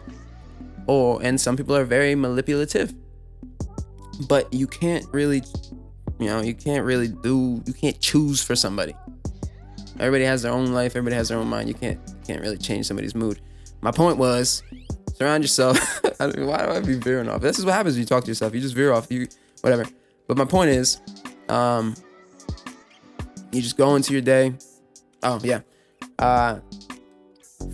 [0.87, 2.95] Or and some people are very manipulative.
[4.29, 5.43] But you can't really
[6.19, 8.95] you know you can't really do you can't choose for somebody.
[9.99, 10.93] Everybody has their own life.
[10.93, 11.69] Everybody has their own mind.
[11.69, 13.41] You can't you can't really change somebody's mood.
[13.81, 14.63] My point was
[15.15, 15.79] surround yourself.
[16.19, 17.41] Why do i be veering off?
[17.41, 18.55] This is what happens when you talk to yourself.
[18.55, 19.11] You just veer off.
[19.11, 19.27] You
[19.61, 19.85] whatever.
[20.29, 21.01] But my point is
[21.49, 21.95] um
[23.53, 24.55] you just go into your day
[25.23, 25.61] oh yeah
[26.19, 26.59] uh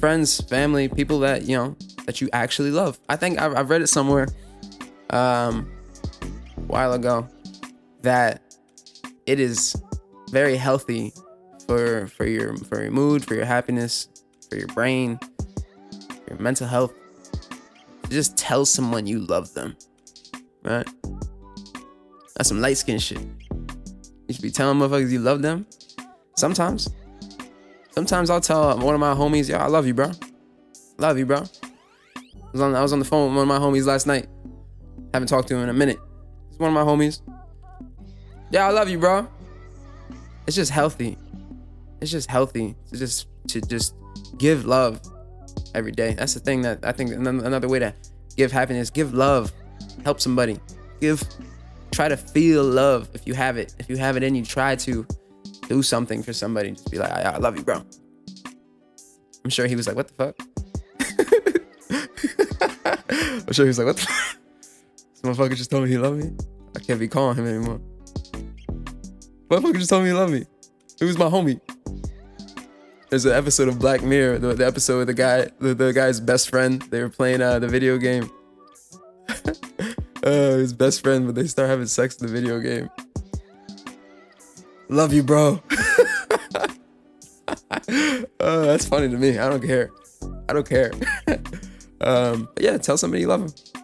[0.00, 1.76] friends family people that you know
[2.08, 2.98] that you actually love.
[3.10, 4.28] I think I've, I've read it somewhere
[5.10, 5.70] um,
[6.56, 7.28] a while ago
[8.00, 8.40] that
[9.26, 9.76] it is
[10.30, 11.12] very healthy
[11.66, 14.08] for for your for your mood, for your happiness,
[14.48, 15.20] for your brain,
[16.28, 16.94] your mental health.
[18.08, 19.76] Just tell someone you love them,
[20.62, 20.88] right?
[22.36, 23.20] That's some light skin shit.
[24.28, 25.66] You should be telling motherfuckers you love them.
[26.36, 26.88] Sometimes,
[27.90, 30.12] sometimes I'll tell one of my homies, "Yo, I love you, bro.
[30.98, 33.58] Love you, bro." I was on I was on the phone with one of my
[33.58, 34.28] homies last night.
[35.12, 35.98] Haven't talked to him in a minute.
[36.50, 37.22] It's one of my homies.
[38.50, 39.26] Yeah, I love you, bro.
[40.46, 41.18] It's just healthy.
[42.00, 43.94] It's just healthy to just to just
[44.36, 45.00] give love
[45.74, 46.14] every day.
[46.14, 47.94] That's the thing that I think another way to
[48.36, 49.52] give happiness, give love,
[50.04, 50.58] help somebody,
[51.00, 51.22] give,
[51.92, 53.74] try to feel love if you have it.
[53.78, 55.06] If you have it in you, try to
[55.68, 56.72] do something for somebody.
[56.72, 57.82] Just be like, I, I love you, bro.
[59.44, 60.36] I'm sure he was like, what the fuck?
[63.48, 64.06] I'm sure he was like, what the
[65.22, 66.30] This motherfucker just told me he loved me.
[66.76, 67.80] I can't be calling him anymore.
[69.48, 70.44] Motherfucker just told me he loved me.
[70.98, 71.60] He was my homie?
[73.10, 76.20] There's an episode of Black Mirror, the, the episode with the guy, the, the, guy's
[76.20, 76.82] best friend.
[76.82, 78.30] They were playing uh, the video game.
[80.28, 82.90] Uh, his best friend, but they start having sex in the video game.
[84.88, 85.60] Love you, bro.
[87.48, 89.38] uh, that's funny to me.
[89.38, 89.90] I don't care.
[90.48, 90.92] I don't care.
[92.00, 93.82] Um, but yeah, tell somebody you love them.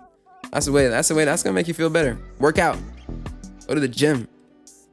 [0.53, 0.89] That's the way.
[0.89, 1.25] That's the way.
[1.25, 2.17] That's gonna make you feel better.
[2.39, 2.79] Work out.
[3.67, 4.29] Go to the gym.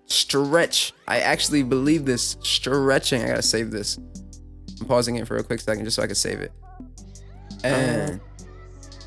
[0.07, 0.93] Stretch.
[1.07, 2.37] I actually believe this.
[2.41, 3.21] Stretching.
[3.23, 3.99] I gotta save this.
[4.79, 6.51] I'm pausing it for a quick second just so I can save it.
[7.63, 8.19] And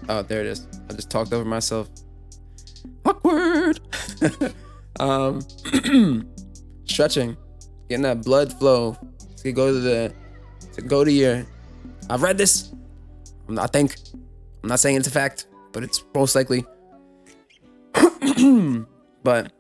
[0.09, 0.69] oh, there it is.
[0.89, 1.89] I just talked over myself.
[5.01, 5.41] um,
[6.85, 7.37] stretching,
[7.89, 8.97] getting that blood flow
[9.37, 10.15] to go to the
[10.75, 11.47] to go to your.
[12.11, 12.73] I've read this.
[13.59, 13.97] I think
[14.63, 16.65] I'm not saying it's a fact, but it's most likely.
[19.23, 19.53] but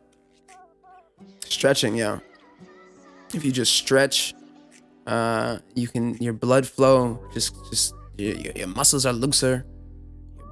[1.44, 2.18] stretching, yeah.
[3.32, 4.34] If you just stretch,
[5.06, 9.66] uh, you can your blood flow just just your, your, muscles are looser.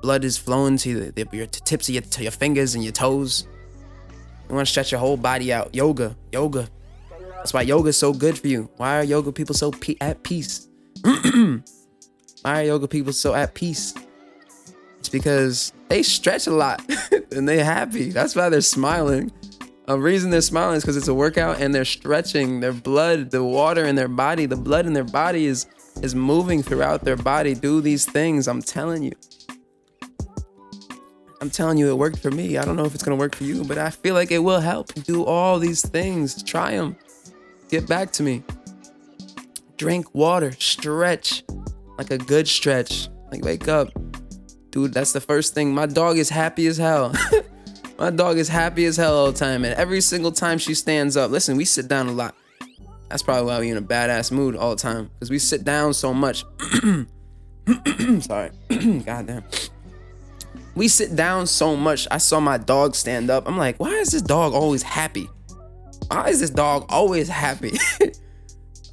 [0.03, 3.47] Blood is flowing to the, your tips of your, to your fingers and your toes.
[4.53, 5.75] You want to stretch your whole body out.
[5.75, 6.69] Yoga, yoga.
[7.37, 8.69] That's why yoga is so good for you.
[8.77, 10.69] Why are yoga people so pe- at peace?
[11.03, 11.63] why
[12.45, 13.95] are yoga people so at peace?
[14.99, 16.83] It's because they stretch a lot
[17.33, 18.11] and they're happy.
[18.11, 19.33] That's why they're smiling.
[19.89, 23.43] A reason they're smiling is because it's a workout and they're stretching their blood, the
[23.43, 25.65] water in their body, the blood in their body is
[26.03, 27.55] is moving throughout their body.
[27.55, 28.49] Do these things.
[28.49, 29.13] I'm telling you.
[31.43, 32.57] I'm telling you, it worked for me.
[32.57, 34.61] I don't know if it's gonna work for you, but I feel like it will
[34.61, 34.95] help.
[34.95, 36.41] Do all these things.
[36.41, 36.97] Try them.
[37.69, 38.45] Get back to me.
[39.77, 40.53] Drink water.
[40.53, 41.43] Stretch.
[41.99, 43.09] Like a good stretch.
[43.33, 43.89] Like wake up.
[44.71, 45.75] Dude, that's the first thing.
[45.75, 47.13] My dog is happy as hell.
[47.99, 51.17] My dog is happy as hell all the time, and every single time she stands
[51.17, 52.37] up, listen, we sit down a lot.
[53.09, 55.93] That's probably why we in a badass mood all the time, because we sit down
[55.93, 56.45] so much.
[58.21, 58.51] Sorry,
[59.05, 59.43] goddamn.
[60.75, 62.09] We sit down so much.
[62.11, 63.47] I saw my dog stand up.
[63.47, 65.29] I'm like, why is this dog always happy?
[66.09, 67.79] Why is this dog always happy?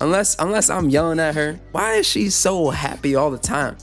[0.02, 3.78] unless unless I'm yelling at her, why is she so happy all the time?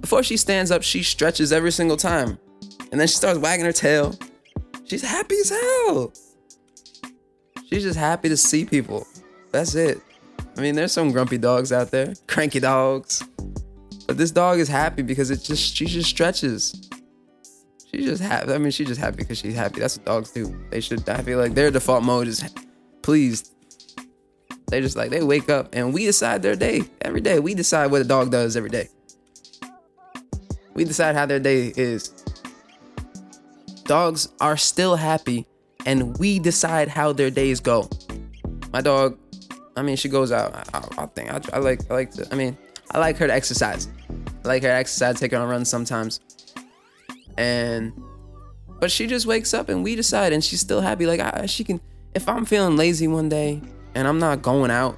[0.00, 2.38] Before she stands up, she stretches every single time.
[2.92, 4.14] And then she starts wagging her tail.
[4.84, 6.12] She's happy as hell.
[7.68, 9.06] She's just happy to see people.
[9.50, 10.00] That's it.
[10.56, 13.22] I mean, there's some grumpy dogs out there, cranky dogs.
[14.06, 16.90] But this dog is happy because it just she just stretches.
[17.94, 18.52] She's just happy.
[18.52, 19.78] I mean, she's just happy because she's happy.
[19.78, 20.52] That's what dogs do.
[20.70, 21.08] They should.
[21.08, 22.42] I feel like their default mode is
[23.02, 23.52] pleased.
[24.66, 27.38] They just like they wake up and we decide their day every day.
[27.38, 28.88] We decide what a dog does every day.
[30.74, 32.12] We decide how their day is.
[33.84, 35.46] Dogs are still happy,
[35.86, 37.88] and we decide how their days go.
[38.72, 39.16] My dog,
[39.76, 40.52] I mean, she goes out.
[40.52, 41.88] I, I, I think I, I, like.
[41.88, 42.26] I like to.
[42.32, 42.58] I mean,
[42.90, 43.86] I like her to exercise.
[44.44, 46.18] I like her to exercise, take her on runs sometimes.
[47.36, 47.92] And,
[48.80, 51.06] but she just wakes up and we decide, and she's still happy.
[51.06, 51.80] Like I, she can.
[52.14, 53.60] If I'm feeling lazy one day
[53.94, 54.96] and I'm not going out,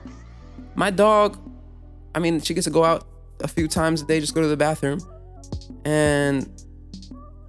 [0.74, 1.38] my dog,
[2.14, 3.06] I mean, she gets to go out
[3.40, 5.00] a few times a day, just go to the bathroom,
[5.84, 6.48] and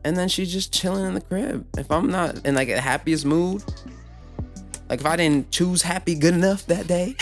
[0.04, 1.67] and then she's just chilling in the crib.
[1.78, 3.63] If I'm not in like a happiest mood,
[4.89, 7.15] like if I didn't choose happy good enough that day,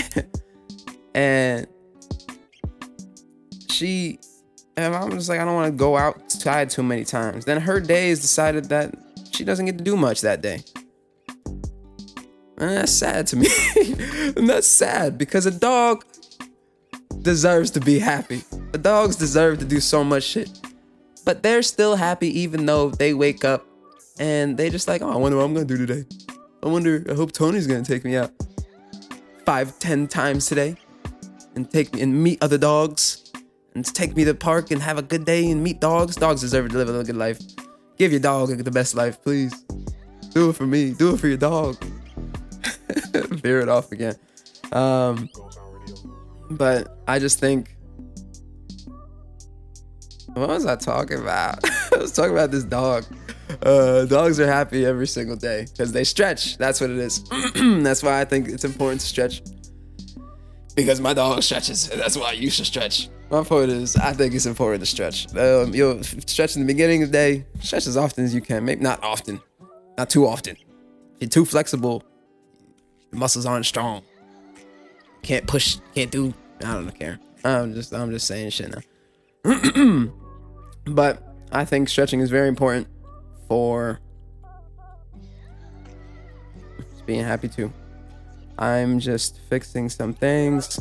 [1.15, 1.65] and
[3.71, 4.19] she,
[4.77, 7.45] and I'm just like I don't want to go outside too many times.
[7.45, 8.95] Then her day is decided that
[9.31, 10.63] she doesn't get to do much that day.
[12.57, 13.47] And that's sad to me.
[14.37, 16.05] and that's sad because a dog
[17.21, 18.43] deserves to be happy.
[18.71, 20.49] The dogs deserve to do so much shit
[21.25, 23.65] but they're still happy even though they wake up
[24.19, 26.05] and they just like, oh, I wonder what I'm gonna do today.
[26.63, 28.31] I wonder, I hope Tony's gonna take me out
[29.45, 30.77] five, ten times today
[31.55, 33.24] and take me and meet other dogs
[33.75, 36.15] and take me to the park and have a good day and meet dogs.
[36.15, 37.39] Dogs deserve to live a good life.
[37.97, 39.53] Give your dog the best life, please.
[40.33, 40.93] Do it for me.
[40.93, 41.77] Do it for your dog.
[43.13, 44.15] Veer it off again.
[44.71, 45.29] Um,
[46.49, 47.75] but I just think
[50.33, 51.59] what was I talking about?
[51.93, 53.05] I was talking about this dog.
[53.63, 56.57] Uh, dogs are happy every single day because they stretch.
[56.57, 57.23] That's what it is.
[57.55, 59.41] That's why I think it's important to stretch.
[60.75, 61.87] Because my dog stretches.
[61.87, 63.09] That's why you should stretch.
[63.29, 65.35] My point is, I think it's important to stretch.
[65.35, 67.45] Um, you'll stretch in the beginning of the day.
[67.59, 68.63] Stretch as often as you can.
[68.63, 69.41] Maybe not often,
[69.97, 70.55] not too often.
[70.55, 72.03] If you're too flexible,
[73.11, 74.03] your muscles aren't strong.
[75.23, 75.77] Can't push.
[75.95, 76.33] Can't do.
[76.63, 77.19] I don't care.
[77.43, 77.93] I'm just.
[77.93, 78.75] I'm just saying shit
[79.43, 80.11] now.
[80.85, 82.87] But I think stretching is very important
[83.47, 83.99] for
[87.05, 87.71] being happy too.
[88.57, 90.79] I'm just fixing some things.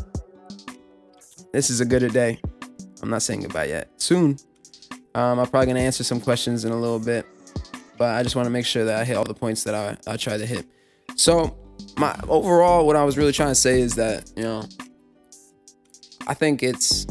[1.54, 2.40] This is a Gooder Day.
[3.00, 3.88] I'm not saying goodbye yet.
[3.98, 4.38] Soon.
[5.14, 7.24] Um, I'm probably gonna answer some questions in a little bit,
[7.96, 9.96] but I just want to make sure that I hit all the points that I
[10.12, 10.66] I try to hit.
[11.14, 11.56] So
[11.96, 14.64] my overall, what I was really trying to say is that you know,
[16.26, 17.06] I think it's,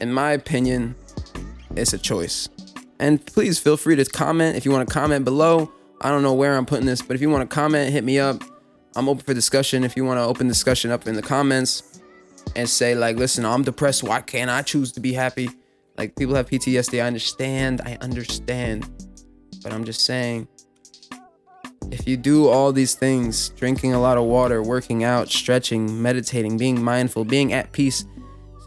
[0.00, 0.96] in my opinion,
[1.76, 2.48] it's a choice.
[2.98, 5.70] And please feel free to comment if you want to comment below.
[6.00, 8.18] I don't know where I'm putting this, but if you want to comment, hit me
[8.18, 8.42] up.
[8.96, 9.84] I'm open for discussion.
[9.84, 11.95] If you want to open discussion up in the comments
[12.54, 14.02] and say like, listen, I'm depressed.
[14.02, 15.50] Why can't I choose to be happy?
[15.96, 17.02] Like people have PTSD.
[17.02, 17.80] I understand.
[17.84, 18.88] I understand.
[19.62, 20.46] But I'm just saying,
[21.90, 26.56] if you do all these things, drinking a lot of water, working out, stretching, meditating,
[26.56, 28.04] being mindful, being at peace,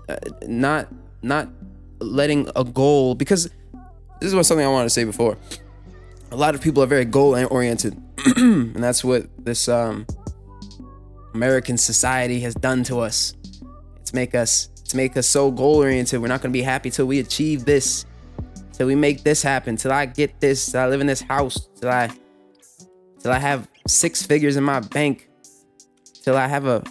[0.08, 0.18] uh,
[0.48, 0.88] not
[1.22, 1.50] not
[2.00, 3.46] letting a goal because
[4.20, 5.38] this is what something I wanted to say before.
[6.32, 8.02] A lot of people are very goal oriented,
[8.36, 10.06] and that's what this um,
[11.34, 13.34] American society has done to us.
[14.02, 16.22] It's make us it's make us so goal oriented.
[16.22, 18.06] We're not gonna be happy till we achieve this,
[18.74, 21.70] till we make this happen, till I get this, till I live in this house,
[21.80, 22.10] till I
[23.20, 25.30] till I have six figures in my bank,
[26.24, 26.84] till I have a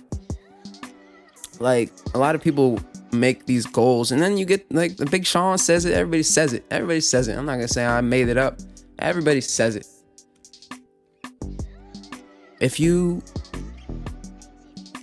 [1.61, 2.79] like a lot of people
[3.13, 6.53] make these goals and then you get like the Big Sean says it, everybody says
[6.53, 6.65] it.
[6.71, 7.37] Everybody says it.
[7.37, 8.59] I'm not gonna say I made it up.
[8.99, 9.87] Everybody says it.
[12.61, 13.23] If you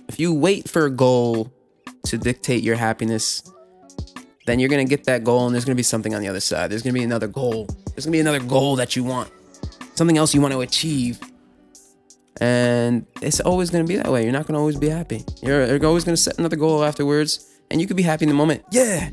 [0.08, 1.52] if you wait for a goal
[2.06, 3.42] to dictate your happiness,
[4.46, 6.70] then you're gonna get that goal and there's gonna be something on the other side.
[6.70, 7.66] There's gonna be another goal.
[7.94, 9.30] There's gonna be another goal that you want.
[9.94, 11.18] Something else you want to achieve.
[12.40, 14.22] And it's always gonna be that way.
[14.22, 15.24] You're not gonna always be happy.
[15.42, 18.34] You're, you're always gonna set another goal afterwards, and you could be happy in the
[18.34, 18.62] moment.
[18.70, 19.10] Yeah,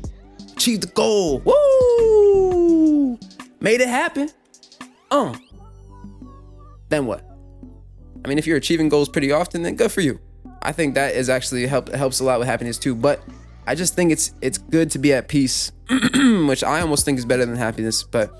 [0.52, 1.40] achieve the goal.
[1.40, 3.18] Woo!
[3.60, 4.28] Made it happen.
[5.10, 5.34] Uh.
[6.90, 7.24] Then what?
[8.24, 10.20] I mean, if you're achieving goals pretty often, then good for you.
[10.64, 12.94] I think that is actually help helps a lot with happiness too.
[12.94, 13.22] But
[13.66, 15.72] I just think it's it's good to be at peace,
[16.46, 18.02] which I almost think is better than happiness.
[18.02, 18.32] But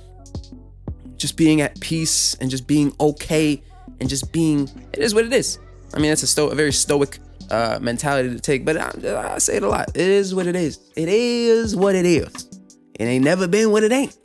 [1.16, 3.62] just being at peace and just being okay
[4.01, 5.59] and just being it is what it is.
[5.95, 7.18] I mean, that's a, sto- a very stoic
[7.51, 9.91] uh, mentality to take, but I, I say it a lot.
[9.91, 10.81] It is what it is.
[10.97, 12.33] It is what it is.
[12.99, 14.16] It ain't never been what it ain't.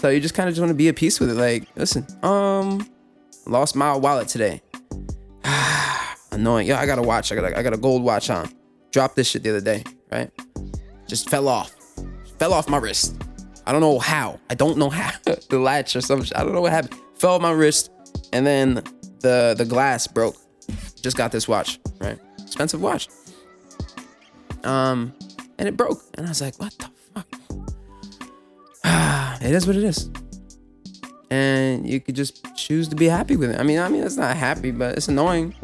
[0.00, 1.34] So you just kind of just want to be at peace with it.
[1.34, 2.88] Like, listen, um,
[3.46, 4.60] lost my wallet today.
[6.36, 6.66] Annoying.
[6.66, 7.32] Yeah, I got a watch.
[7.32, 8.50] I got a, I got a gold watch on.
[8.92, 10.30] Dropped this shit the other day, right?
[11.08, 11.74] Just fell off.
[12.38, 13.16] Fell off my wrist.
[13.66, 14.38] I don't know how.
[14.50, 15.12] I don't know how.
[15.24, 16.30] the latch or something.
[16.36, 17.00] I don't know what happened.
[17.14, 17.90] Fell off my wrist,
[18.34, 18.82] and then
[19.20, 20.36] the the glass broke.
[21.00, 22.18] Just got this watch, right?
[22.42, 23.08] Expensive watch.
[24.62, 25.14] Um,
[25.58, 27.28] and it broke, and I was like, what the fuck?
[29.42, 30.10] it is what it is.
[31.30, 33.58] And you could just choose to be happy with it.
[33.58, 35.54] I mean, I mean, it's not happy, but it's annoying.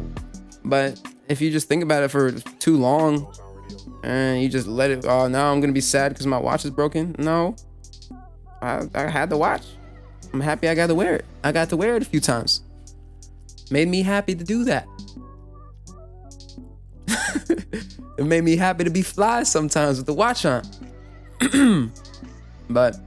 [0.65, 3.33] But if you just think about it for too long
[4.03, 6.71] and you just let it, oh, now I'm gonna be sad because my watch is
[6.71, 7.15] broken.
[7.19, 7.55] No,
[8.61, 9.63] I, I had the watch.
[10.33, 11.25] I'm happy I got to wear it.
[11.43, 12.61] I got to wear it a few times.
[13.69, 14.87] Made me happy to do that.
[18.17, 20.63] it made me happy to be fly sometimes with the watch on.
[22.69, 22.97] but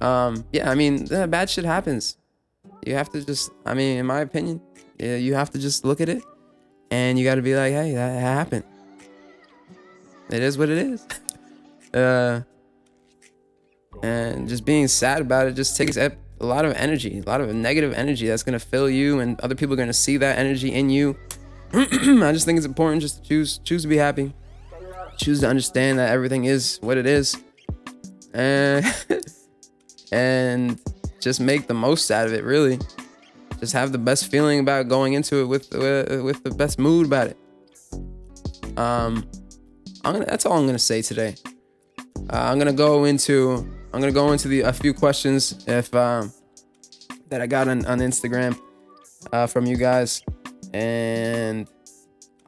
[0.00, 2.16] um, yeah, I mean, bad shit happens.
[2.84, 4.60] You have to just, I mean, in my opinion,
[4.98, 6.22] yeah, you have to just look at it
[6.92, 8.64] and you got to be like, hey, that happened.
[10.28, 11.06] It is what it is.
[11.94, 12.42] uh,
[14.02, 17.54] and just being sad about it just takes a lot of energy, a lot of
[17.54, 20.90] negative energy that's gonna fill you, and other people are gonna see that energy in
[20.90, 21.16] you.
[21.72, 24.34] I just think it's important just to choose choose to be happy,
[25.16, 27.36] choose to understand that everything is what it is,
[28.34, 28.84] and
[30.12, 30.80] and
[31.20, 32.42] just make the most out of it.
[32.44, 32.78] Really,
[33.60, 37.06] just have the best feeling about going into it with with, with the best mood
[37.06, 37.36] about it.
[38.76, 39.28] Um,
[40.02, 41.36] gonna, that's all I'm gonna say today.
[42.30, 46.32] Uh, I'm gonna go into I'm gonna go into the a few questions if um,
[47.28, 48.58] that I got on on Instagram
[49.32, 50.22] uh, from you guys,
[50.72, 51.68] and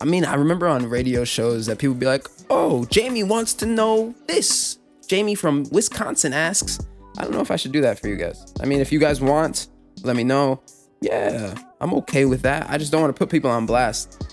[0.01, 3.67] I mean I remember on radio shows that people be like, "Oh, Jamie wants to
[3.67, 6.79] know this." Jamie from Wisconsin asks.
[7.19, 8.53] I don't know if I should do that for you guys.
[8.61, 9.69] I mean, if you guys want,
[10.03, 10.61] let me know.
[11.05, 12.71] Yeah, I'm okay with that.
[12.71, 14.27] I just don't want to put people on blast.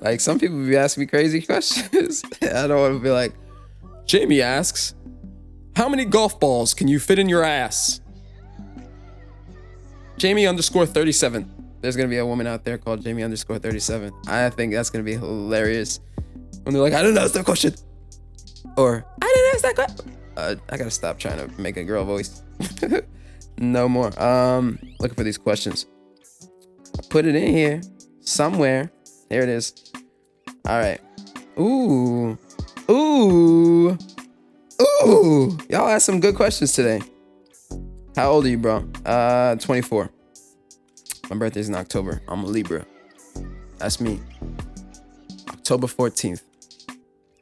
[0.00, 2.24] Like some people be asking me crazy questions.
[2.42, 3.32] I don't want to be like,
[4.04, 4.96] Jamie asks,
[5.76, 8.00] how many golf balls can you fit in your ass?
[10.16, 11.48] Jamie underscore 37.
[11.80, 14.12] There's gonna be a woman out there called Jamie underscore 37.
[14.26, 16.00] I think that's gonna be hilarious.
[16.64, 17.74] When they're like, I didn't ask that question.
[18.76, 20.16] Or, I didn't ask that question.
[20.36, 22.42] Uh, I gotta stop trying to make a girl voice.
[23.58, 24.18] no more.
[24.22, 25.86] Um, looking for these questions.
[27.10, 27.80] Put it in here
[28.20, 28.90] somewhere.
[29.28, 29.92] There it is.
[30.66, 31.00] All right.
[31.58, 32.38] Ooh.
[32.90, 33.98] Ooh.
[35.06, 37.00] Ooh, y'all asked some good questions today.
[38.16, 38.88] How old are you, bro?
[39.04, 40.10] Uh, 24.
[41.30, 42.22] My birthday's in October.
[42.28, 42.86] I'm a Libra.
[43.78, 44.20] That's me.
[45.50, 46.42] October 14th.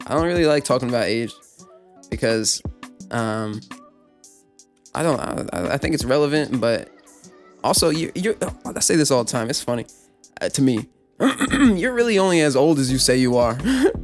[0.05, 1.31] I don't really like talking about age
[2.09, 2.61] because
[3.11, 3.61] um
[4.95, 6.89] I don't I, I think it's relevant, but
[7.63, 8.35] also you you're
[8.65, 9.49] I say this all the time.
[9.49, 9.85] It's funny
[10.41, 10.87] uh, to me.
[11.59, 13.57] you're really only as old as you say you are.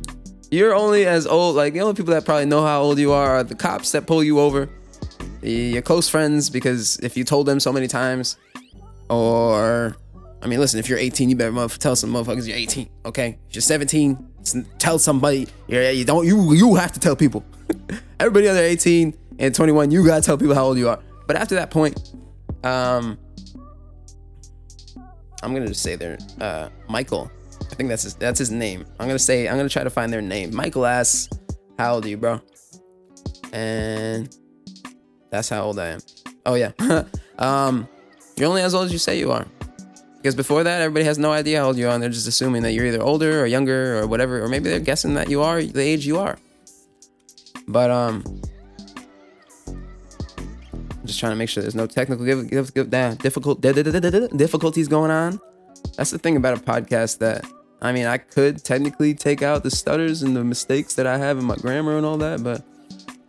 [0.51, 1.55] you're only as old.
[1.55, 4.07] Like the only people that probably know how old you are are the cops that
[4.07, 4.69] pull you over,
[5.41, 8.37] your close friends, because if you told them so many times,
[9.09, 9.95] Or,
[10.41, 12.89] I mean, listen, if you're 18, you better tell some motherfuckers you're 18.
[13.05, 14.17] Okay, if you're 17,
[14.77, 15.47] tell somebody.
[15.67, 16.25] You don't.
[16.25, 17.43] You you have to tell people.
[18.19, 20.99] Everybody under 18 and 21, you gotta tell people how old you are.
[21.25, 22.13] But after that point,
[22.63, 23.17] um,
[25.41, 27.31] I'm gonna just say their uh, Michael.
[27.71, 28.85] I think that's his, that's his name.
[28.99, 30.53] I'm gonna say I'm gonna try to find their name.
[30.53, 31.29] Michael asks,
[31.77, 32.41] "How old are you, bro?"
[33.53, 34.35] And
[35.29, 35.99] that's how old I am.
[36.45, 36.71] Oh yeah.
[37.39, 37.87] um,
[38.35, 39.45] you're only as old as you say you are.
[40.17, 42.63] Because before that, everybody has no idea how old you are, and they're just assuming
[42.63, 45.63] that you're either older or younger or whatever, or maybe they're guessing that you are
[45.63, 46.37] the age you are.
[47.69, 48.23] But um,
[51.09, 55.11] just trying to make sure there's no technical give, give, give, nah, difficult difficulties going
[55.11, 55.39] on.
[55.97, 57.45] That's the thing about a podcast that
[57.81, 61.37] I mean, I could technically take out the stutters and the mistakes that I have
[61.37, 62.63] in my grammar and all that, but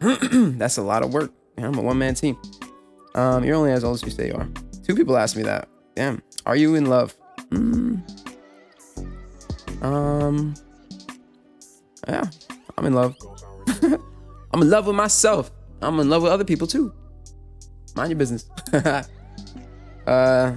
[0.58, 1.32] that's a lot of work.
[1.56, 2.36] I'm a one man team.
[3.14, 4.48] Um, you're only as old as you say you are.
[4.82, 5.68] Two people asked me that.
[5.94, 6.22] Damn.
[6.46, 7.16] Are you in love?
[7.50, 8.02] Mm.
[9.82, 10.54] Um.
[12.08, 12.24] Yeah,
[12.76, 13.16] I'm in love.
[13.82, 15.50] I'm in love with myself.
[15.82, 16.92] I'm in love with other people too.
[17.96, 18.48] Mind your business.
[20.06, 20.56] uh,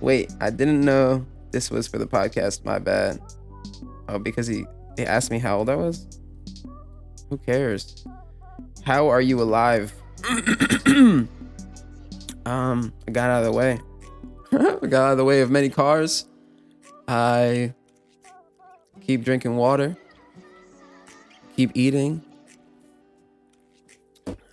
[0.00, 2.64] wait, I didn't know this was for the podcast.
[2.64, 3.20] My bad.
[4.08, 4.64] Oh, because he
[4.96, 6.06] he asked me how old I was.
[7.30, 8.04] Who cares?
[8.84, 9.94] How are you alive?
[10.86, 11.28] um,
[12.46, 13.80] I got out of the way.
[14.52, 16.26] I got out of the way of many cars.
[17.08, 17.74] I
[19.00, 19.96] keep drinking water.
[21.56, 22.22] Keep eating.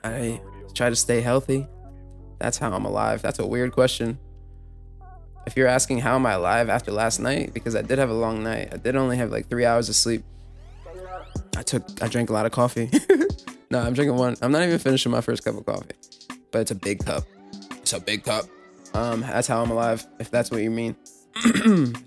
[0.04, 0.42] I
[0.74, 1.68] try to stay healthy.
[2.40, 3.22] That's how I'm alive.
[3.22, 4.18] That's a weird question.
[5.46, 8.14] If you're asking how am I alive after last night, because I did have a
[8.14, 8.70] long night.
[8.74, 10.24] I did only have like three hours of sleep.
[11.58, 12.90] I took I drank a lot of coffee.
[13.70, 14.36] no, I'm drinking one.
[14.42, 15.96] I'm not even finishing my first cup of coffee.
[16.52, 17.24] But it's a big cup.
[17.72, 18.46] It's a big cup.
[18.94, 20.96] Um, that's how I'm alive, if that's what you mean.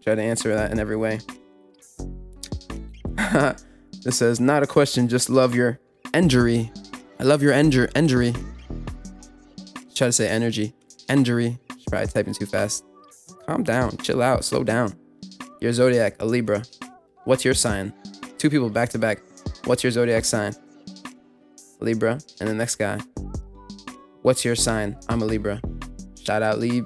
[0.02, 1.20] Try to answer that in every way.
[4.02, 5.78] this says, not a question, just love your
[6.12, 6.72] injury.
[7.20, 7.88] I love your injury.
[7.94, 8.34] injury.
[10.02, 10.74] Try to say energy.
[11.08, 11.60] Injury.
[11.76, 12.84] She's probably typing too fast.
[13.46, 14.96] Calm down, chill out, slow down.
[15.60, 16.64] Your zodiac, a Libra.
[17.22, 17.92] What's your sign?
[18.36, 19.22] Two people back to back.
[19.64, 20.54] What's your zodiac sign?
[21.78, 22.18] Libra.
[22.40, 22.98] And the next guy.
[24.22, 24.98] What's your sign?
[25.08, 25.62] I'm a Libra.
[26.20, 26.84] Shout out Lieb.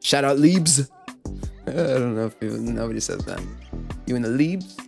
[0.00, 0.88] Shout out Liebs.
[1.66, 3.42] I don't know if people, nobody says that.
[4.06, 4.78] You in the Liebs?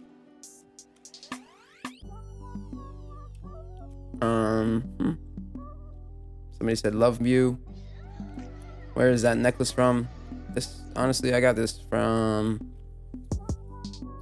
[4.22, 5.27] Um, hmm.
[6.58, 7.58] Somebody said love you.
[8.94, 10.08] Where is that necklace from?
[10.50, 12.60] This honestly, I got this from.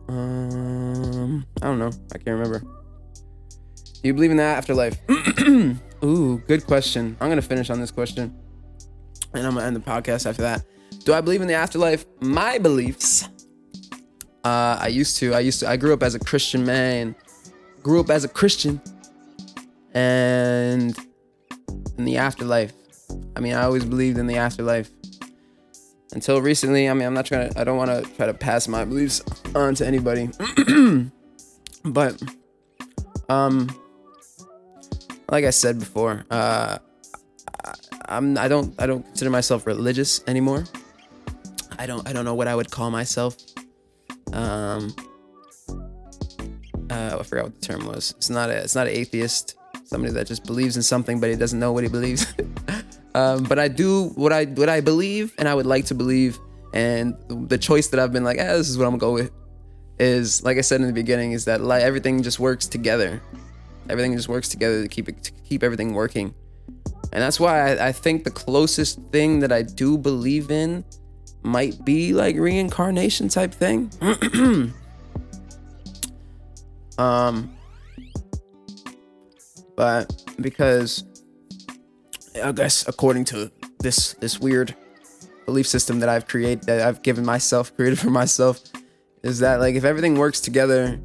[0.08, 1.90] Um, I don't know.
[2.12, 2.60] I can't remember.
[2.60, 4.98] Do you believe in the afterlife?
[6.04, 7.16] Ooh, good question.
[7.20, 8.34] I'm gonna finish on this question
[9.34, 10.64] and I'm gonna end the podcast after that.
[11.04, 12.04] Do I believe in the afterlife?
[12.20, 13.28] My beliefs.
[14.44, 15.34] Uh, I used to.
[15.34, 15.68] I used to.
[15.68, 17.14] I grew up as a Christian man.
[17.82, 18.80] Grew up as a Christian,
[19.94, 20.96] and
[21.98, 22.72] in the afterlife.
[23.36, 24.90] I mean, I always believed in the afterlife.
[26.12, 27.60] Until recently, I mean, I'm not trying to.
[27.60, 29.22] I don't want to try to pass my beliefs
[29.54, 30.30] on to anybody.
[31.84, 32.22] but,
[33.28, 33.68] um,
[35.28, 36.78] like I said before, uh,
[38.08, 40.64] I'm I don't I don't consider myself religious anymore.
[41.78, 43.36] I don't I don't know what I would call myself.
[44.32, 44.94] Um
[46.88, 48.14] uh, I forgot what the term was.
[48.16, 49.56] It's not a it's not an atheist.
[49.86, 52.26] Somebody that just believes in something but he doesn't know what he believes.
[53.14, 56.38] um, but I do what I what I believe and I would like to believe.
[56.74, 59.30] And the choice that I've been like, eh, this is what I'm gonna go with,
[59.98, 63.22] is like I said in the beginning, is that like everything just works together.
[63.88, 66.34] Everything just works together to keep it to keep everything working.
[67.12, 70.84] And that's why I, I think the closest thing that I do believe in
[71.42, 73.90] might be like reincarnation type thing.
[76.98, 77.55] um,
[79.76, 81.04] but because
[82.42, 84.74] I guess according to this this weird
[85.44, 88.60] belief system that I've created that I've given myself created for myself
[89.22, 90.98] is that like if everything works together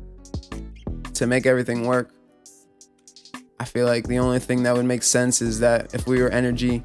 [1.13, 2.11] to make everything work
[3.61, 6.30] I feel like the only thing that would make sense is that if we were
[6.30, 6.84] energy,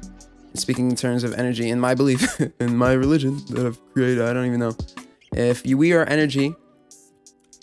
[0.53, 4.31] speaking in terms of energy, in my belief, in my religion that I've created, I
[4.31, 4.75] don't even know.
[5.33, 6.53] If we are energy,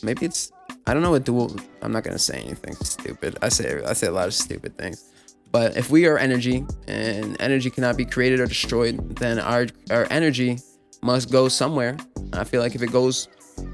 [0.02, 0.50] maybe it's
[0.86, 1.56] I don't know what dual.
[1.82, 3.38] I'm not gonna say anything stupid.
[3.42, 5.10] I say I say a lot of stupid things.
[5.50, 10.06] But if we are energy and energy cannot be created or destroyed, then our our
[10.10, 10.58] energy
[11.02, 11.96] must go somewhere.
[12.32, 13.28] I feel like if it goes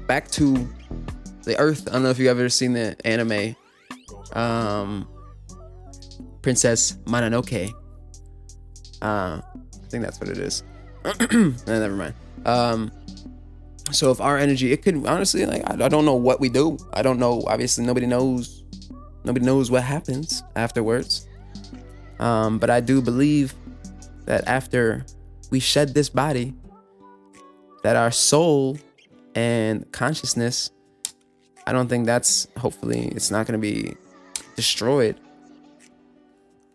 [0.07, 0.53] back to
[1.43, 3.55] the earth, I don't know if you've ever seen the anime
[4.33, 5.07] um
[6.41, 7.73] Princess Mononoke.
[9.01, 10.63] Uh, I think that's what it is.
[11.67, 12.13] never mind.
[12.45, 12.91] Um,
[13.91, 16.77] so if our energy, it could honestly, like, I, I don't know what we do.
[16.93, 17.43] I don't know.
[17.47, 18.63] Obviously, nobody knows.
[19.23, 21.27] Nobody knows what happens afterwards.
[22.19, 23.53] Um, but I do believe
[24.25, 25.05] that after
[25.49, 26.53] we shed this body,
[27.83, 28.77] that our soul
[29.35, 30.71] and consciousness,
[31.67, 33.95] I don't think that's hopefully it's not going to be
[34.55, 35.19] destroyed.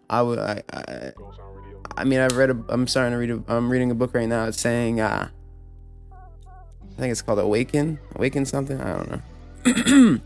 [0.08, 1.12] I would I, I
[1.96, 4.28] I mean I've read a I'm starting to read a I'm reading a book right
[4.28, 4.46] now.
[4.46, 5.30] It's saying uh
[6.96, 8.80] I think it's called Awaken, Awaken something.
[8.80, 10.20] I don't know.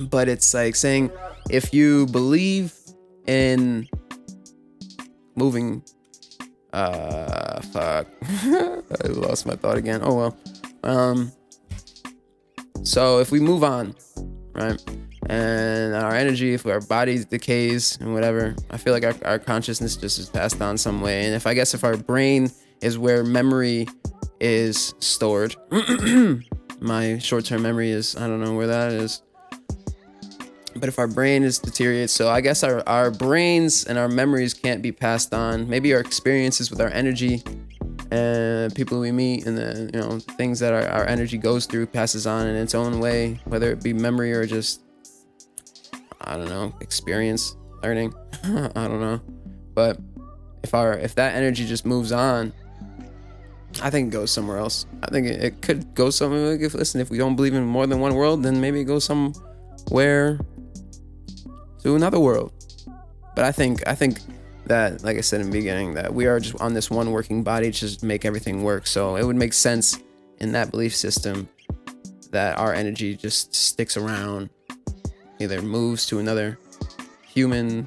[0.10, 1.10] but it's like saying
[1.50, 2.74] if you believe
[3.26, 3.88] in
[5.36, 5.82] moving
[6.72, 10.36] uh fuck i lost my thought again oh well
[10.82, 11.32] um
[12.82, 13.94] so if we move on
[14.52, 14.82] right
[15.28, 19.96] and our energy if our body decays and whatever i feel like our, our consciousness
[19.96, 22.50] just is passed on some way and if i guess if our brain
[22.82, 23.88] is where memory
[24.40, 25.56] is stored.
[26.80, 29.22] My short-term memory is i don't know where that is.
[30.74, 34.52] But if our brain is deteriorated so i guess our, our brains and our memories
[34.54, 35.68] can't be passed on.
[35.68, 37.42] Maybe our experiences with our energy
[38.10, 41.86] and people we meet and the you know things that our, our energy goes through
[41.86, 44.82] passes on in its own way whether it be memory or just
[46.20, 47.56] i don't know experience
[47.86, 48.12] learning.
[48.44, 49.20] I don't know.
[49.74, 49.98] But
[50.62, 52.52] if our if that energy just moves on
[53.82, 54.86] I think it goes somewhere else.
[55.02, 56.54] I think it, it could go somewhere.
[56.54, 59.04] If, listen, if we don't believe in more than one world, then maybe it goes
[59.04, 60.38] somewhere
[61.82, 62.52] to another world.
[63.34, 64.18] But I think I think
[64.66, 67.42] that, like I said in the beginning, that we are just on this one working
[67.42, 68.86] body to just make everything work.
[68.86, 69.98] So it would make sense
[70.38, 71.48] in that belief system
[72.32, 74.50] that our energy just sticks around,
[75.38, 76.58] either moves to another
[77.26, 77.86] human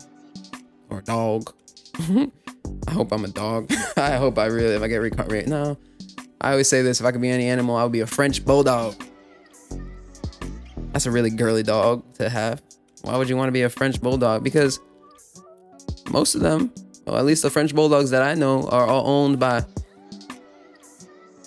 [0.89, 1.53] or dog.
[2.88, 3.72] I hope I'm a dog.
[3.97, 5.49] I hope I really, if I get reincarnated.
[5.49, 5.78] No,
[6.41, 8.45] I always say this: if I could be any animal, I would be a French
[8.45, 8.95] bulldog.
[10.91, 12.61] That's a really girly dog to have.
[13.03, 14.43] Why would you want to be a French bulldog?
[14.43, 14.80] Because
[16.11, 16.74] most of them,
[17.05, 19.65] or at least the French bulldogs that I know, are all owned by.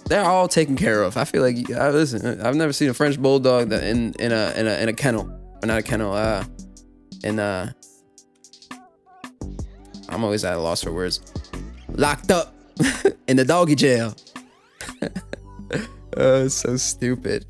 [0.06, 1.16] They're all taken care of.
[1.16, 2.40] I feel like I listen.
[2.40, 5.30] I've never seen a French bulldog that in in a in a in a kennel
[5.62, 6.12] or not a kennel.
[6.12, 6.44] Uh,
[7.24, 7.72] in uh,
[10.08, 11.20] I'm always at a loss for words.
[11.88, 12.54] Locked up
[13.28, 14.14] in the doggy jail.
[16.16, 17.46] oh, so stupid.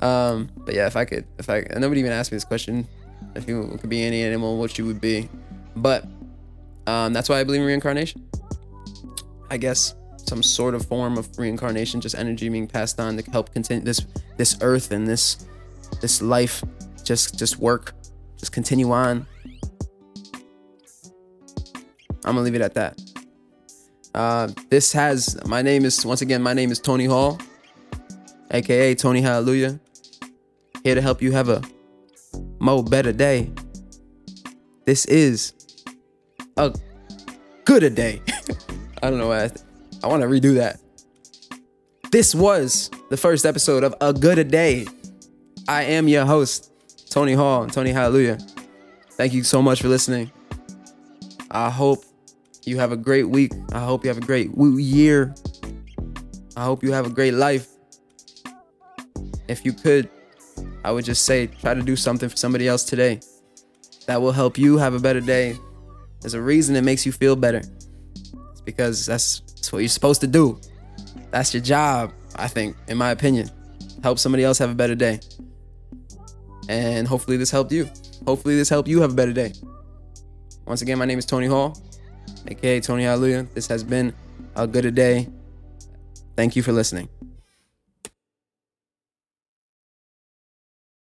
[0.00, 2.86] Um, but yeah, if I could, if I, nobody even asked me this question,
[3.34, 5.28] if you could be any animal, what you would be.
[5.76, 6.04] But
[6.86, 8.26] um, that's why I believe in reincarnation.
[9.50, 13.52] I guess some sort of form of reincarnation, just energy being passed on to help
[13.52, 15.46] continue this this earth and this
[16.00, 16.62] this life,
[17.04, 17.94] just just work,
[18.38, 19.26] just continue on.
[22.24, 23.00] I'm gonna leave it at that.
[24.14, 27.38] Uh, this has my name is once again my name is Tony Hall,
[28.50, 29.78] aka Tony Hallelujah.
[30.82, 31.62] Here to help you have a
[32.58, 33.50] mo better day.
[34.84, 35.52] This is
[36.56, 36.74] a
[37.64, 38.22] Gooder Day.
[39.02, 39.60] I don't know why I, th-
[40.02, 40.80] I want to redo that.
[42.10, 44.86] This was the first episode of A Gooder Day.
[45.68, 46.72] I am your host,
[47.10, 48.38] Tony Hall, Tony Hallelujah.
[49.12, 50.32] Thank you so much for listening.
[51.50, 52.04] I hope
[52.64, 53.52] you have a great week.
[53.72, 55.34] I hope you have a great year.
[56.56, 57.68] I hope you have a great life.
[59.48, 60.08] If you could,
[60.84, 63.20] I would just say try to do something for somebody else today.
[64.06, 65.56] That will help you have a better day.
[66.20, 67.62] There's a reason it makes you feel better.
[68.50, 70.60] It's because that's, that's what you're supposed to do.
[71.30, 73.50] That's your job, I think, in my opinion.
[74.02, 75.20] Help somebody else have a better day.
[76.68, 77.88] And hopefully this helped you.
[78.26, 79.52] Hopefully this helped you have a better day.
[80.66, 81.76] Once again, my name is Tony Hall,
[82.46, 83.46] aka Tony Hallelujah.
[83.54, 84.12] This has been
[84.56, 85.28] a Gooder Day.
[86.36, 87.08] Thank you for listening.